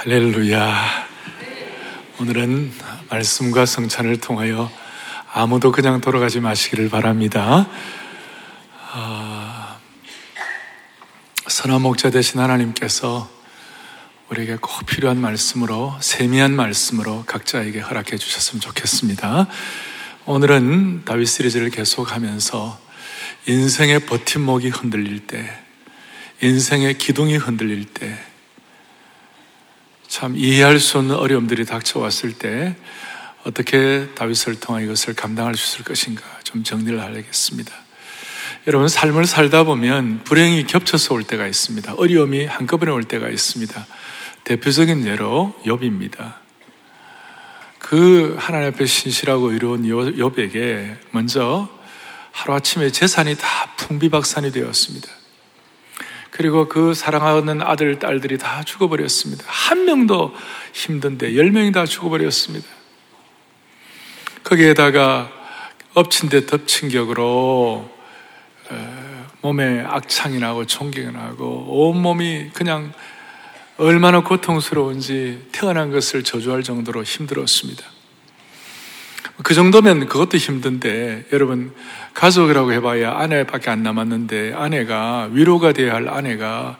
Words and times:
할렐루야. 0.00 1.08
오늘은 2.20 2.72
말씀과 3.10 3.66
성찬을 3.66 4.20
통하여 4.20 4.70
아무도 5.32 5.72
그냥 5.72 6.00
돌아가지 6.00 6.38
마시기를 6.38 6.88
바랍니다. 6.88 7.68
아, 8.92 9.76
선한 11.48 11.82
목자 11.82 12.10
되신 12.10 12.38
하나님께서 12.38 13.28
우리에게 14.30 14.58
꼭 14.60 14.86
필요한 14.86 15.20
말씀으로, 15.20 15.96
세미한 15.98 16.54
말씀으로 16.54 17.24
각자에게 17.26 17.80
허락해 17.80 18.18
주셨으면 18.18 18.60
좋겠습니다. 18.60 19.48
오늘은 20.26 21.06
다윗 21.06 21.26
시리즈를 21.26 21.70
계속하면서 21.70 22.78
인생의 23.48 24.06
버팀목이 24.06 24.68
흔들릴 24.68 25.26
때, 25.26 25.58
인생의 26.40 26.98
기둥이 26.98 27.36
흔들릴 27.36 27.86
때, 27.86 28.16
참 30.08 30.36
이해할 30.36 30.80
수 30.80 30.98
없는 30.98 31.14
어려움들이 31.14 31.66
닥쳐왔을 31.66 32.32
때 32.32 32.74
어떻게 33.44 34.08
다윗을 34.14 34.58
통해 34.58 34.84
이것을 34.84 35.14
감당할 35.14 35.54
수 35.54 35.74
있을 35.74 35.84
것인가 35.84 36.22
좀 36.44 36.64
정리를 36.64 36.98
하겠습니다. 37.00 37.72
여러분 38.66 38.88
삶을 38.88 39.26
살다 39.26 39.64
보면 39.64 40.24
불행이 40.24 40.64
겹쳐서 40.64 41.14
올 41.14 41.24
때가 41.24 41.46
있습니다. 41.46 41.94
어려움이 41.94 42.46
한꺼번에 42.46 42.90
올 42.90 43.04
때가 43.04 43.28
있습니다. 43.28 43.86
대표적인 44.44 45.06
예로 45.06 45.54
욥입니다. 45.64 46.34
그 47.78 48.34
하나님 48.38 48.68
앞에 48.68 48.86
신실하고 48.86 49.52
이루은 49.52 49.82
욥에게 49.82 50.96
먼저 51.10 51.68
하루아침에 52.32 52.90
재산이 52.90 53.36
다 53.36 53.74
풍비박산이 53.76 54.52
되었습니다. 54.52 55.17
그리고 56.38 56.68
그 56.68 56.94
사랑하는 56.94 57.62
아들, 57.62 57.98
딸들이 57.98 58.38
다 58.38 58.62
죽어버렸습니다. 58.62 59.44
한 59.48 59.86
명도 59.86 60.32
힘든데 60.72 61.36
열 61.36 61.50
명이 61.50 61.72
다 61.72 61.84
죽어버렸습니다. 61.84 62.64
거기에다가 64.44 65.32
엎친 65.94 66.28
데 66.28 66.46
덮친 66.46 66.90
격으로 66.90 67.90
몸에 69.40 69.80
악창이 69.80 70.38
나고 70.38 70.64
총경이 70.64 71.10
나고 71.10 71.66
온몸이 71.70 72.50
그냥 72.52 72.92
얼마나 73.76 74.22
고통스러운지 74.22 75.48
태어난 75.50 75.90
것을 75.90 76.22
저주할 76.22 76.62
정도로 76.62 77.02
힘들었습니다. 77.02 77.84
그 79.44 79.54
정도면 79.54 80.06
그것도 80.06 80.36
힘든데 80.36 81.26
여러분 81.32 81.72
가족이라고 82.14 82.72
해봐야 82.72 83.18
아내밖에 83.18 83.70
안 83.70 83.82
남았는데 83.82 84.54
아내가 84.54 85.28
위로가 85.32 85.72
돼야 85.72 85.94
할 85.94 86.08
아내가 86.08 86.76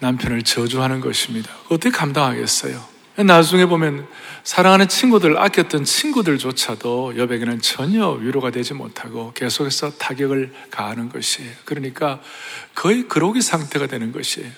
남편을 0.00 0.42
저주하는 0.42 1.00
것입니다. 1.00 1.50
어떻게 1.68 1.90
감당하겠어요? 1.90 2.96
나중에 3.24 3.64
보면 3.64 4.06
사랑하는 4.44 4.88
친구들, 4.88 5.38
아꼈던 5.38 5.84
친구들조차도 5.84 7.16
여백에는 7.16 7.62
전혀 7.62 8.10
위로가 8.10 8.50
되지 8.50 8.74
못하고 8.74 9.32
계속해서 9.32 9.92
타격을 9.92 10.52
가하는 10.70 11.08
것이에요. 11.08 11.50
그러니까 11.64 12.20
거의 12.74 13.08
그로기 13.08 13.40
상태가 13.40 13.86
되는 13.86 14.12
것이에요. 14.12 14.50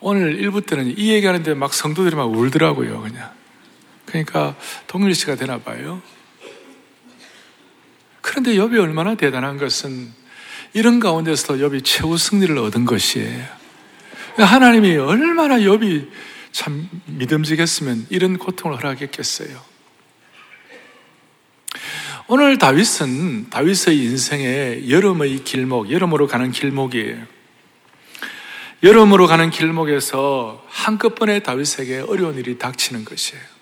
오늘 0.00 0.36
일부 0.36 0.62
때는 0.62 0.98
이 0.98 1.10
얘기하는데 1.10 1.54
막 1.54 1.74
성도들이 1.74 2.16
막 2.16 2.24
울더라고요, 2.24 3.02
그냥. 3.02 3.43
그러니까 4.14 4.54
동일시가 4.86 5.34
되나 5.34 5.58
봐요. 5.58 6.00
그런데 8.20 8.56
엽이 8.56 8.78
얼마나 8.78 9.16
대단한 9.16 9.58
것은 9.58 10.12
이런 10.72 11.00
가운데서도 11.00 11.60
엽이 11.60 11.82
최후 11.82 12.16
승리를 12.16 12.56
얻은 12.56 12.84
것이에요. 12.84 13.44
하나님이 14.36 14.96
얼마나 14.98 15.64
엽이 15.64 16.08
참 16.52 16.88
믿음직했으면 17.06 18.06
이런 18.10 18.38
고통을 18.38 18.76
허락했겠어요. 18.76 19.60
오늘 22.28 22.56
다윗은 22.56 23.50
다윗의 23.50 23.98
인생의 23.98 24.90
여름의 24.90 25.42
길목, 25.42 25.90
여름으로 25.90 26.28
가는 26.28 26.52
길목이에요. 26.52 27.26
여름으로 28.84 29.26
가는 29.26 29.50
길목에서 29.50 30.64
한꺼번에 30.68 31.40
다윗에게 31.40 32.04
어려운 32.06 32.38
일이 32.38 32.58
닥치는 32.58 33.04
것이에요. 33.04 33.53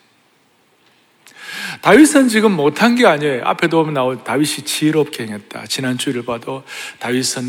다윗은 1.80 2.28
지금 2.28 2.52
못한 2.52 2.94
게 2.94 3.06
아니에요. 3.06 3.42
앞에도 3.44 3.78
보면 3.78 3.94
나온 3.94 4.24
다윗이 4.24 4.64
지혜롭게 4.64 5.24
행했다. 5.24 5.66
지난 5.66 5.98
주일을 5.98 6.24
봐도 6.24 6.64
다윗은 6.98 7.42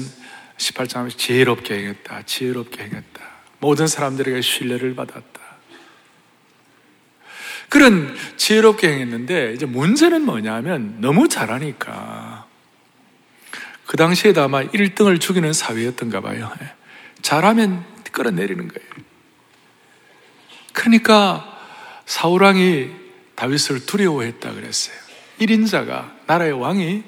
18장에 0.58 1.18
지혜롭게 1.18 1.76
행했다. 1.76 2.24
지혜롭게 2.26 2.84
행했다. 2.84 3.22
모든 3.60 3.88
사람들에게 3.88 4.42
신뢰를 4.42 4.96
받았다. 4.96 5.42
그런 7.70 8.16
지혜롭게 8.38 8.88
행했는데 8.88 9.54
이제 9.54 9.66
문제는 9.66 10.22
뭐냐면 10.24 10.98
너무 11.00 11.28
잘하니까 11.28 12.46
그 13.88 13.98
당시에도 13.98 14.44
아마 14.44 14.64
1등을 14.64 15.20
죽이는 15.20 15.54
사회였던가 15.54 16.22
봐요. 16.22 16.52
잘하면 17.22 17.84
끌어내리는 18.12 18.68
거예요. 18.68 18.90
그러니까 20.72 21.58
사울왕이 22.06 23.03
다윗을 23.44 23.86
두려워했다 23.86 24.54
그랬어요. 24.54 24.96
1인자가 25.42 26.14
나라의 26.28 26.54
왕이 26.54 27.04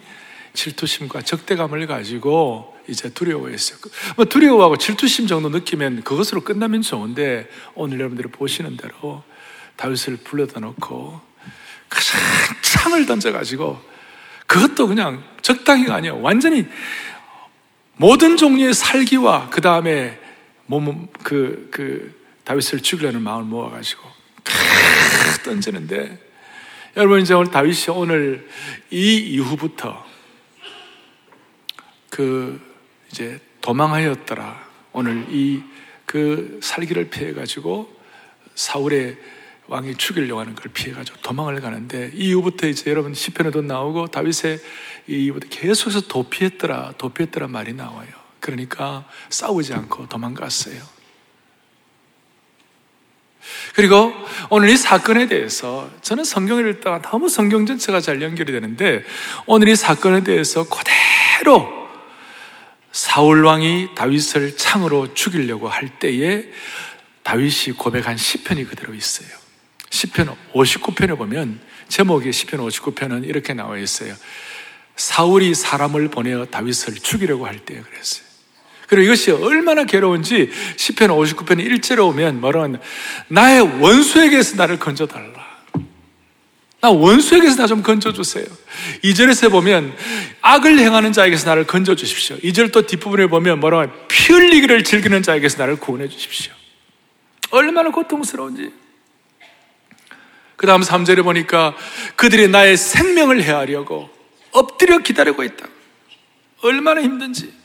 질투심과 0.53 1.21
적대감을 1.21 1.87
가지고 1.87 2.75
이제 2.89 3.07
두려워했어요. 3.09 3.79
뭐 4.17 4.25
두려워하고 4.25 4.75
질투심 4.77 5.27
정도 5.27 5.47
느끼면 5.47 6.03
그것으로 6.03 6.41
끝나면 6.41 6.81
좋은데 6.81 7.47
오늘 7.73 7.99
여러분들이 7.99 8.27
보시는 8.29 8.75
대로 8.75 9.23
다윗을 9.77 10.17
불러다 10.17 10.59
놓고 10.59 11.21
큰 11.87 12.01
창을 12.61 13.05
던져가지고 13.05 13.81
그것도 14.45 14.87
그냥 14.87 15.23
적당히가 15.41 15.95
아니에요. 15.95 16.19
완전히 16.21 16.67
모든 17.95 18.35
종류의 18.35 18.73
살기와 18.73 19.49
그 19.49 19.61
다음에 19.61 20.19
몸, 20.65 21.07
그, 21.23 21.69
그, 21.71 22.13
다윗을 22.43 22.81
죽이려는 22.81 23.21
마음을 23.21 23.45
모아가지고 23.45 24.03
던지는데 25.45 26.24
여러분 26.95 27.21
이제 27.21 27.33
오늘 27.33 27.51
다윗이 27.51 27.95
오늘 27.95 28.47
이 28.89 29.17
이후부터 29.17 30.05
그 32.09 32.61
이제 33.11 33.39
도망하였더라. 33.61 34.65
오늘 34.93 35.25
이 35.29 35.75
그 36.05 36.59
살기를 36.61 37.09
피해 37.09 37.33
가지고 37.33 37.93
사울의 38.53 39.17
왕이 39.67 39.95
죽이려고 39.95 40.39
하는 40.39 40.53
걸 40.55 40.71
피해 40.71 40.93
가지고 40.93 41.19
도망을 41.21 41.59
가는데 41.59 42.11
이 42.13 42.29
이후부터 42.29 42.67
이제 42.67 42.89
여러분 42.91 43.13
시편에도 43.13 43.61
나오고 43.63 44.07
다윗의 44.07 44.59
이 45.07 45.25
이후부터 45.25 45.47
계속해서 45.49 46.07
도피했더라, 46.07 46.93
도피했더라 46.97 47.47
말이 47.47 47.73
나와요. 47.73 48.09
그러니까 48.39 49.09
싸우지 49.29 49.73
않고 49.73 50.07
도망갔어요. 50.07 50.94
그리고 53.75 54.13
오늘 54.49 54.69
이 54.69 54.77
사건에 54.77 55.27
대해서 55.27 55.89
저는 56.01 56.23
성경을 56.23 56.69
읽다가 56.71 57.01
너무 57.01 57.27
성경 57.27 57.65
전체가 57.65 57.99
잘 57.99 58.21
연결이 58.21 58.53
되는데 58.53 59.03
오늘 59.45 59.67
이 59.67 59.75
사건에 59.75 60.23
대해서 60.23 60.65
그대로 60.67 61.69
사울 62.93 63.43
왕이 63.43 63.89
다윗을 63.93 64.55
창으로 64.55 65.13
죽이려고 65.13 65.67
할 65.67 65.99
때에 65.99 66.45
다윗이 67.23 67.75
고백한 67.77 68.15
시편이 68.15 68.63
그대로 68.65 68.93
있어요. 68.93 69.27
시편 69.89 70.33
59편에 70.53 71.17
보면 71.17 71.59
제목이 71.89 72.31
시편 72.31 72.61
59편은 72.61 73.27
이렇게 73.27 73.53
나와 73.53 73.77
있어요. 73.77 74.15
사울이 74.95 75.53
사람을 75.53 76.07
보내어 76.07 76.45
다윗을 76.45 76.95
죽이려고 76.95 77.45
할 77.45 77.59
때에 77.59 77.81
그랬어요. 77.81 78.24
그리고 78.87 79.05
이것이 79.05 79.31
얼마나 79.31 79.83
괴로운지 79.83 80.49
10편 80.77 81.35
59편 81.35 81.79
1절에 81.79 82.05
오면 82.07 82.39
뭐라고 82.41 82.77
나의 83.27 83.61
원수에게서 83.81 84.55
나를 84.57 84.79
건져달라. 84.79 85.45
나 86.81 86.91
원수에게서 86.91 87.55
나 87.55 87.67
좀 87.67 87.81
건져주세요. 87.81 88.45
2절에서 89.03 89.49
보면 89.49 89.95
악을 90.41 90.77
행하는 90.77 91.13
자에게서 91.13 91.49
나를 91.49 91.65
건져주십시오. 91.65 92.37
2절 92.37 92.71
또 92.71 92.85
뒷부분에 92.85 93.27
보면 93.27 93.59
뭐라고 93.59 93.91
피 94.07 94.33
흘리기를 94.33 94.83
즐기는 94.83 95.23
자에게서 95.23 95.57
나를 95.57 95.77
구원해 95.77 96.07
주십시오. 96.07 96.53
얼마나 97.49 97.89
고통스러운지. 97.89 98.71
그 100.57 100.67
다음 100.67 100.81
3절에 100.81 101.23
보니까 101.23 101.75
그들이 102.15 102.47
나의 102.47 102.77
생명을 102.77 103.43
해하려고 103.43 104.09
엎드려 104.51 104.99
기다리고 104.99 105.43
있다. 105.43 105.67
얼마나 106.61 107.01
힘든지. 107.01 107.64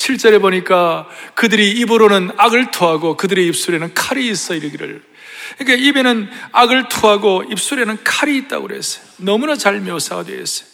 7절에 0.00 0.40
보니까 0.40 1.06
그들이 1.34 1.72
입으로는 1.72 2.30
악을 2.36 2.70
토하고 2.70 3.16
그들의 3.18 3.46
입술에는 3.48 3.92
칼이 3.94 4.28
있어 4.28 4.54
이르기를. 4.54 5.02
그러니까 5.58 5.86
입에는 5.86 6.28
악을 6.52 6.88
토하고 6.88 7.44
입술에는 7.50 7.98
칼이 8.02 8.38
있다고 8.38 8.68
그랬어요. 8.68 9.04
너무나 9.18 9.56
잘 9.56 9.80
묘사가 9.80 10.24
되어 10.24 10.40
있어요. 10.40 10.70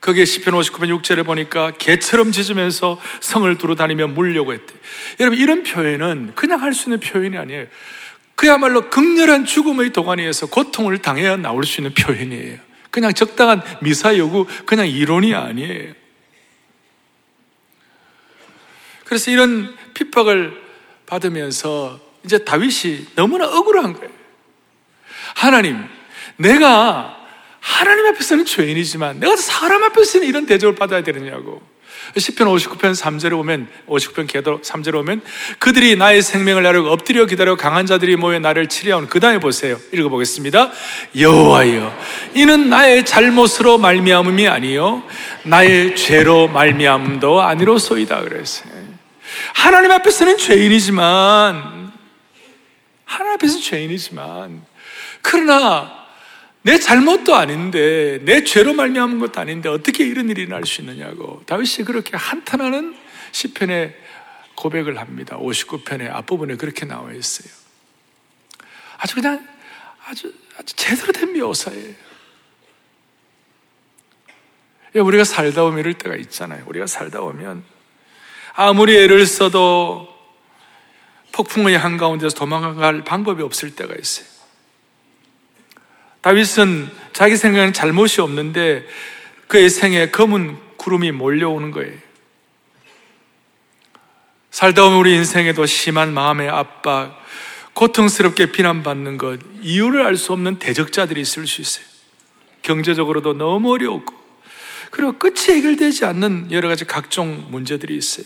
거기에 0.00 0.24
10편 0.24 0.52
59편 0.60 1.00
6절에 1.02 1.26
보니까 1.26 1.72
개처럼 1.72 2.30
짖으면서 2.30 3.00
성을 3.20 3.52
두루 3.58 3.74
다니며 3.74 4.08
물려고 4.08 4.52
했대. 4.52 4.74
여러분, 5.18 5.38
이런 5.38 5.62
표현은 5.64 6.32
그냥 6.34 6.62
할 6.62 6.74
수 6.74 6.90
있는 6.90 7.00
표현이 7.00 7.36
아니에요. 7.36 7.66
그야말로 8.36 8.90
극렬한 8.90 9.44
죽음의 9.44 9.92
도가니에서 9.92 10.46
고통을 10.46 10.98
당해야 10.98 11.36
나올 11.36 11.64
수 11.64 11.80
있는 11.80 11.94
표현이에요. 11.94 12.58
그냥 12.90 13.12
적당한 13.12 13.62
미사 13.80 14.16
요구, 14.18 14.46
그냥 14.66 14.86
이론이 14.86 15.34
아니에요. 15.34 16.03
그래서 19.04 19.30
이런 19.30 19.76
핍박을 19.94 20.62
받으면서 21.06 22.00
이제 22.24 22.38
다윗이 22.38 23.08
너무나 23.14 23.46
억울한 23.46 23.92
거예요. 23.92 24.10
하나님, 25.34 25.78
내가 26.36 27.20
하나님 27.60 28.06
앞에서는 28.06 28.44
죄인이지만 28.44 29.20
내가 29.20 29.36
사람 29.36 29.82
앞에서는 29.84 30.26
이런 30.26 30.46
대접을 30.46 30.74
받아야 30.74 31.02
되느냐고. 31.02 31.62
10편 32.16 32.46
59편 32.46 32.94
3절에 32.94 33.30
보면 33.30 33.68
59편 33.88 34.26
개도 34.26 34.60
3절에 34.60 34.92
보면 34.92 35.20
그들이 35.58 35.96
나의 35.96 36.22
생명을 36.22 36.62
나르고 36.62 36.90
엎드려 36.90 37.26
기다려 37.26 37.56
강한 37.56 37.86
자들이 37.86 38.16
모여 38.16 38.38
나를 38.38 38.68
치려온 38.68 39.08
그 39.08 39.20
다음에 39.20 39.38
보세요. 39.38 39.78
읽어 39.92 40.08
보겠습니다. 40.08 40.70
여호와여 41.18 41.98
이는 42.34 42.68
나의 42.68 43.04
잘못으로 43.04 43.78
말미암음이 43.78 44.48
아니요 44.48 45.02
나의 45.44 45.96
죄로 45.96 46.48
말미암음도 46.48 47.42
아니로소이다 47.42 48.20
그랬어요. 48.22 48.72
하나님 49.54 49.90
앞에서는 49.90 50.38
죄인이지만 50.38 51.92
하나님 53.04 53.34
앞에서는 53.34 53.62
죄인이지만 53.62 54.62
그러나 55.22 56.03
내 56.64 56.78
잘못도 56.78 57.34
아닌데 57.34 58.20
내 58.22 58.42
죄로 58.42 58.72
말미암은 58.72 59.18
것도 59.18 59.38
아닌데 59.38 59.68
어떻게 59.68 60.06
이런 60.06 60.30
일이 60.30 60.48
날 60.48 60.64
수 60.64 60.80
있느냐고 60.80 61.42
다윗이 61.44 61.84
그렇게 61.84 62.16
한탄하는 62.16 62.96
시편에 63.32 63.94
고백을 64.54 64.98
합니다. 64.98 65.36
59편의 65.38 66.10
앞부분에 66.10 66.56
그렇게 66.56 66.86
나와 66.86 67.12
있어요. 67.12 67.52
아주 68.96 69.14
그냥 69.14 69.46
아주 70.06 70.32
아주 70.58 70.74
제대로 70.74 71.12
된 71.12 71.38
묘사예요. 71.38 71.92
우리가 74.94 75.24
살다 75.24 75.64
보면 75.64 75.80
이럴 75.80 75.92
때가 75.94 76.16
있잖아요. 76.16 76.64
우리가 76.66 76.86
살다 76.86 77.20
보면 77.20 77.62
아무리 78.54 78.96
애를 78.96 79.26
써도 79.26 80.08
폭풍의 81.32 81.76
한가운데서 81.76 82.34
도망갈 82.36 83.04
방법이 83.04 83.42
없을 83.42 83.74
때가 83.76 83.94
있어요. 84.00 84.33
다윗은 86.24 86.88
자기 87.12 87.36
생각에는 87.36 87.74
잘못이 87.74 88.22
없는데 88.22 88.86
그의 89.46 89.68
생에 89.68 90.08
검은 90.10 90.56
구름이 90.78 91.12
몰려오는 91.12 91.70
거예요. 91.70 91.92
살다 94.50 94.84
보면 94.84 95.00
우리 95.00 95.14
인생에도 95.16 95.66
심한 95.66 96.14
마음의 96.14 96.48
압박, 96.48 97.22
고통스럽게 97.74 98.52
비난받는 98.52 99.18
것, 99.18 99.38
이유를 99.60 100.06
알 100.06 100.16
수 100.16 100.32
없는 100.32 100.58
대적자들이 100.58 101.20
있을 101.20 101.46
수 101.46 101.60
있어요. 101.60 101.84
경제적으로도 102.62 103.34
너무 103.34 103.74
어려웠고, 103.74 104.14
그리고 104.90 105.18
끝이 105.18 105.50
해결되지 105.50 106.06
않는 106.06 106.52
여러 106.52 106.68
가지 106.68 106.86
각종 106.86 107.48
문제들이 107.50 107.94
있어요. 107.94 108.24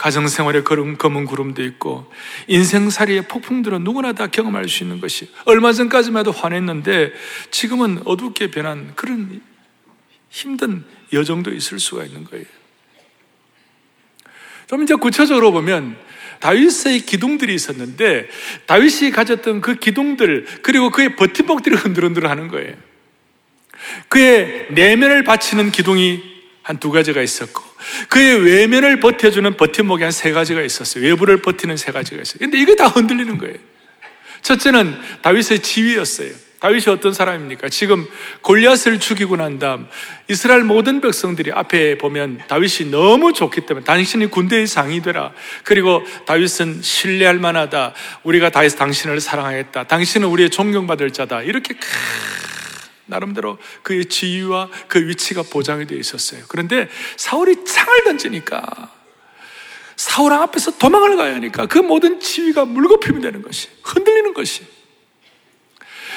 가정생활의 0.00 0.64
걸음, 0.64 0.96
검은 0.96 1.26
구름도 1.26 1.62
있고 1.62 2.10
인생살이의 2.46 3.28
폭풍들은 3.28 3.84
누구나 3.84 4.14
다 4.14 4.28
경험할 4.28 4.66
수 4.66 4.82
있는 4.82 4.98
것이 4.98 5.30
얼마 5.44 5.74
전까지만 5.74 6.20
해도 6.20 6.32
화냈는데 6.32 7.12
지금은 7.50 8.00
어둡게 8.06 8.50
변한 8.50 8.94
그런 8.96 9.42
힘든 10.30 10.84
여정도 11.12 11.52
있을 11.52 11.78
수가 11.78 12.04
있는 12.04 12.24
거예요. 12.24 12.46
좀 14.68 14.82
이제 14.82 14.94
구체적으로 14.94 15.52
보면 15.52 15.98
다윗의 16.38 17.00
기둥들이 17.00 17.54
있었는데 17.54 18.26
다윗이 18.64 19.10
가졌던 19.10 19.60
그 19.60 19.74
기둥들 19.74 20.46
그리고 20.62 20.88
그의 20.88 21.14
버팀목들이 21.16 21.76
흔들흔들 21.76 22.30
하는 22.30 22.48
거예요. 22.48 22.74
그의 24.08 24.68
내면을 24.70 25.24
바치는 25.24 25.72
기둥이 25.72 26.29
한 26.70 26.78
두 26.80 26.90
가지가 26.90 27.20
있었고 27.20 27.62
그의 28.08 28.40
외면을 28.44 29.00
버텨주는 29.00 29.56
버팀목이 29.56 30.02
한 30.02 30.12
세 30.12 30.32
가지가 30.32 30.62
있었어요. 30.62 31.04
외부를 31.04 31.42
버티는 31.42 31.76
세 31.76 31.92
가지가 31.92 32.22
있어요. 32.22 32.38
근데 32.38 32.58
이게 32.58 32.76
다 32.76 32.86
흔들리는 32.88 33.36
거예요. 33.38 33.56
첫째는 34.42 34.96
다윗의 35.22 35.60
지위였어요. 35.60 36.30
다윗이 36.60 36.84
어떤 36.88 37.14
사람입니까? 37.14 37.70
지금 37.70 38.06
골리앗을 38.42 39.00
죽이고 39.00 39.36
난 39.36 39.58
다음 39.58 39.86
이스라엘 40.28 40.62
모든 40.62 41.00
백성들이 41.00 41.52
앞에 41.52 41.96
보면 41.96 42.42
다윗이 42.48 42.90
너무 42.90 43.32
좋기 43.32 43.62
때문에 43.62 43.84
당신이 43.84 44.26
군대의 44.26 44.66
상이 44.66 45.00
되라. 45.00 45.32
그리고 45.64 46.04
다윗은 46.26 46.82
신뢰할 46.82 47.38
만하다. 47.38 47.94
우리가 48.24 48.50
다윗 48.50 48.76
당신을 48.76 49.20
사랑하겠다. 49.20 49.84
당신은 49.84 50.28
우리의 50.28 50.50
존경받을 50.50 51.12
자다. 51.12 51.42
이렇게 51.42 51.74
나름대로 53.10 53.58
그의 53.82 54.06
지위와 54.06 54.70
그 54.88 55.06
위치가 55.06 55.42
보장이 55.42 55.86
되어 55.86 55.98
있었어요. 55.98 56.44
그런데 56.48 56.88
사울이 57.16 57.64
창을 57.64 58.04
던지니까 58.04 58.90
사울 59.96 60.32
앞에서 60.32 60.78
도망을 60.78 61.16
가야 61.16 61.34
하니까 61.34 61.66
그 61.66 61.78
모든 61.78 62.20
지위가 62.20 62.64
물거품이 62.64 63.20
되는 63.20 63.42
것이 63.42 63.68
흔들리는 63.82 64.32
것이. 64.32 64.64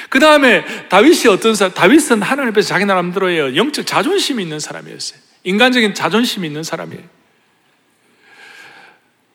그 0.08 0.18
다음에 0.18 0.64
다윗이 0.88 1.26
어떤 1.28 1.54
사람? 1.54 1.74
다윗은 1.74 2.22
하나님 2.22 2.50
앞에서 2.52 2.68
자기 2.68 2.84
나름대로의 2.84 3.56
영적 3.56 3.86
자존심이 3.86 4.42
있는 4.42 4.60
사람이었어요. 4.60 5.20
인간적인 5.44 5.94
자존심이 5.94 6.46
있는 6.46 6.62
사람이에요. 6.62 7.02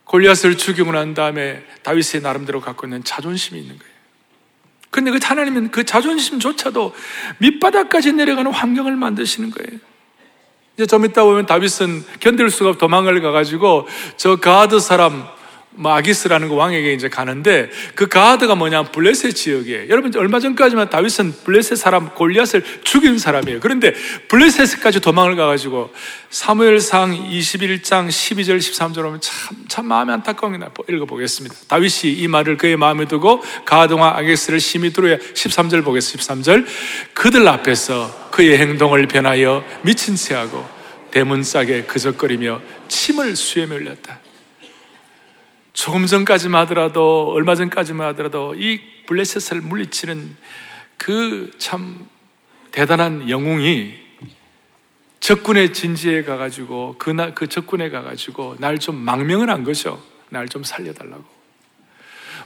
골리앗을 0.06 0.58
죽이고 0.58 0.92
난 0.92 1.14
다음에 1.14 1.64
다윗의 1.84 2.22
나름대로 2.24 2.62
갖고 2.62 2.88
있는 2.88 3.04
자존심이 3.04 3.60
있는 3.60 3.78
거예요. 3.78 3.99
근데 4.90 5.12
그 5.12 5.20
하나님은 5.22 5.72
그 5.72 5.84
자존심조차도 5.84 6.94
밑바닥까지 7.38 8.14
내려가는 8.14 8.52
환경을 8.52 8.96
만드시는 8.96 9.52
거예요. 9.52 9.80
이제 10.76 10.86
좀 10.86 11.06
이따 11.06 11.24
보면 11.24 11.46
다윗은 11.46 12.06
견딜 12.20 12.50
수가 12.50 12.78
도망을 12.78 13.22
가가지고 13.22 13.88
저 14.18 14.38
가드 14.38 14.80
사람 14.80 15.28
뭐 15.72 15.94
아기스라는 15.94 16.50
그 16.50 16.56
왕에게 16.56 16.94
이제 16.94 17.10
가는데 17.10 17.70
그 17.96 18.08
가드가 18.08 18.56
뭐냐 18.56 18.84
블레셋 18.84 19.36
지역이에요. 19.36 19.90
여러분 19.90 20.12
얼마 20.18 20.40
전까지만 20.40 20.90
다윗은 20.90 21.44
블레셋 21.44 21.78
사람 21.78 22.10
골리앗을 22.10 22.64
죽인 22.84 23.18
사람이에요. 23.18 23.60
그런데 23.60 23.94
블레셋까지 24.28 25.00
도망을 25.00 25.36
가가지고 25.36 25.94
사무엘상 26.32 27.12
21장 27.30 28.10
12절 28.10 28.58
13절 28.58 28.96
보면 29.04 29.22
참, 29.22 29.58
참 29.68 29.86
마음이 29.86 30.12
안타까운 30.12 30.60
게 30.60 30.66
읽어보겠습니다. 30.94 31.56
다윗이 31.68 32.14
이 32.14 32.28
말을 32.28 32.58
그의 32.58 32.76
마음에 32.76 33.06
두고 33.06 33.42
가드와 33.66 34.18
아기스를 34.18 34.60
심히 34.60 34.92
들어야 34.92 35.18
13절 35.18 35.86
보겠습니다. 35.86 36.10
13절 36.34 36.66
그들 37.14 37.48
앞에서 37.48 38.30
그의 38.32 38.58
행동을 38.58 39.08
변하여 39.08 39.64
미친 39.84 40.16
채하고 40.16 40.68
대문짝에 41.12 41.84
그적거리며 41.84 42.62
침을 42.88 43.36
수염에 43.36 43.76
흘렸다. 43.76 44.20
조금 45.82 46.06
전까지만 46.06 46.64
하더라도, 46.64 47.32
얼마 47.34 47.56
전까지만 47.56 48.06
하더라도 48.10 48.54
이 48.54 48.82
블레셋을 49.06 49.62
물리치는 49.62 50.36
그 50.98 51.52
참 51.58 52.06
대단한 52.72 53.30
영웅이 53.30 53.94
적군의 55.22 55.72
진지에 55.72 56.24
가가지고, 56.24 56.96
그, 56.98 57.10
나, 57.10 57.34
그 57.34 57.48
적군에 57.48 57.90
가가지고 57.90 58.58
날 58.60 58.78
좀 58.78 58.96
망명을 58.98 59.50
한 59.50 59.64
거죠. 59.64 60.04
날 60.28 60.50
좀 60.50 60.64
살려달라고. 60.64 61.24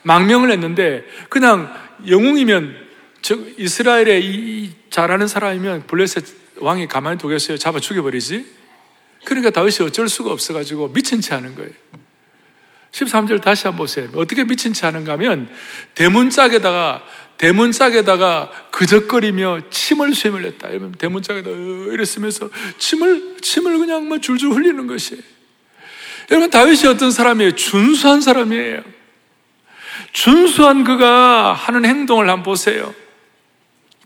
망명을 0.03 0.51
했는데, 0.51 1.03
그냥 1.29 1.73
영웅이면, 2.07 2.85
저 3.23 3.35
이스라엘에 3.57 4.19
이, 4.19 4.27
이 4.65 4.71
잘하는 4.91 5.27
사람이면 5.27 5.87
블레셋 5.87 6.23
왕이 6.59 6.87
가만히 6.87 7.17
두겠어요? 7.17 7.57
잡아 7.57 7.79
죽여버리지? 7.79 8.45
그러니까 9.25 9.49
다윗이 9.49 9.87
어쩔 9.87 10.07
수가 10.07 10.31
없어가지고 10.31 10.93
미친 10.93 11.19
채 11.19 11.33
하는 11.33 11.55
거예요. 11.55 11.71
13절 12.93 13.41
다시 13.41 13.65
한번 13.65 13.79
보세요. 13.79 14.07
어떻게 14.15 14.43
미친 14.43 14.71
채 14.71 14.85
하는가 14.85 15.13
하면 15.13 15.49
대문짝에다가 15.95 17.03
대문짝에다가 17.37 18.51
그적거리며 18.71 19.61
침을 19.71 20.13
쇠을 20.13 20.45
했다. 20.45 20.69
이러면 20.69 20.93
대문짝에다 20.93 21.49
이랬으면서 21.49 22.49
침을 22.77 23.37
침을 23.41 23.79
그냥 23.79 24.07
뭐 24.07 24.19
줄줄 24.19 24.51
흘리는 24.51 24.85
것이. 24.87 25.21
여러분 26.29 26.49
다윗이 26.49 26.85
어떤 26.85 27.11
사람이에요? 27.11 27.55
준수한 27.55 28.21
사람이에요. 28.21 28.83
준수한 30.13 30.83
그가 30.83 31.53
하는 31.53 31.85
행동을 31.85 32.29
한번 32.29 32.43
보세요. 32.43 32.93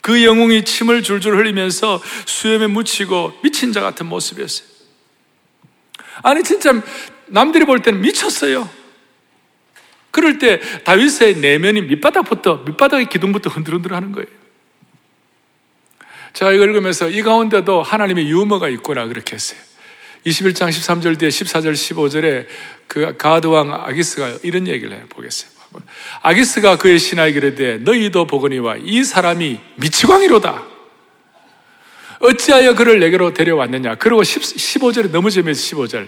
그 0.02 0.24
영웅이 0.24 0.64
침을 0.64 1.04
줄줄 1.04 1.38
흘리면서 1.38 2.02
수염에 2.26 2.68
묻히고 2.68 3.40
미친 3.44 3.74
자 3.74 3.82
같은 3.82 4.06
모습이었어요. 4.06 4.66
아니 6.24 6.42
진짜 6.44 6.82
남들이 7.28 7.66
볼 7.66 7.82
때는 7.82 8.02
미쳤어요. 8.02 8.77
그럴 10.12 10.40
때 10.40 10.60
다윗의 10.84 11.38
내면이 11.38 11.82
밑바닥부터 11.84 12.64
밑바닥의 12.66 13.10
기둥부터 13.10 13.50
흔들흔들 13.50 13.94
하는 13.94 14.12
거예요. 14.12 14.28
제가 16.34 16.52
이걸 16.52 16.70
읽으면서 16.70 17.10
이 17.10 17.22
가운데도 17.24 17.82
하나님의 17.82 18.30
유머가 18.30 18.70
있구나 18.70 19.08
그렇게 19.08 19.36
했어요. 19.36 19.60
21장 20.26 20.70
13절 20.70 21.18
뒤에 21.18 21.30
14절 21.30 21.74
15절에 21.74 22.48
그 22.88 23.16
가드 23.18 23.48
왕 23.48 23.74
아기스가 23.74 24.40
이런 24.44 24.68
얘기를 24.68 24.96
해 24.96 25.02
보겠어요. 25.10 25.52
아기스가 26.22 26.78
그의 26.78 27.00
신하에게 27.00 27.38
이르되 27.38 27.78
너희도 27.80 28.28
보거니와 28.28 28.78
이 28.84 29.04
사람이 29.04 29.60
미치광이로다. 29.76 30.64
어찌하여 32.20 32.76
그를 32.76 33.00
내게로 33.00 33.34
데려왔느냐. 33.34 33.96
그리고 33.96 34.24
10, 34.24 34.42
15절에 34.42 35.12
너무 35.12 35.30
재미있어 35.30 35.78
15절. 35.78 36.08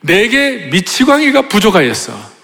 내게 0.00 0.68
미치광이가 0.70 1.48
부족하였어. 1.48 2.35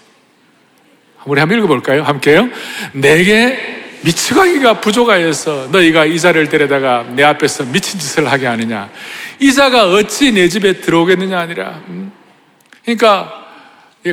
우리 1.25 1.39
한번 1.39 1.57
읽어볼까요? 1.59 2.03
함께요. 2.03 2.49
내게 2.93 3.83
미치광이가 4.03 4.81
부족하여서 4.81 5.69
너희가 5.71 6.05
이자를 6.05 6.49
데려다가 6.49 7.03
내 7.15 7.23
앞에서 7.23 7.63
미친 7.65 7.99
짓을 7.99 8.29
하게 8.29 8.47
하느냐. 8.47 8.89
이자가 9.39 9.91
어찌 9.91 10.31
내 10.31 10.49
집에 10.49 10.81
들어오겠느냐 10.81 11.39
아니라. 11.39 11.81
음? 11.87 12.11
그러니까 12.83 13.43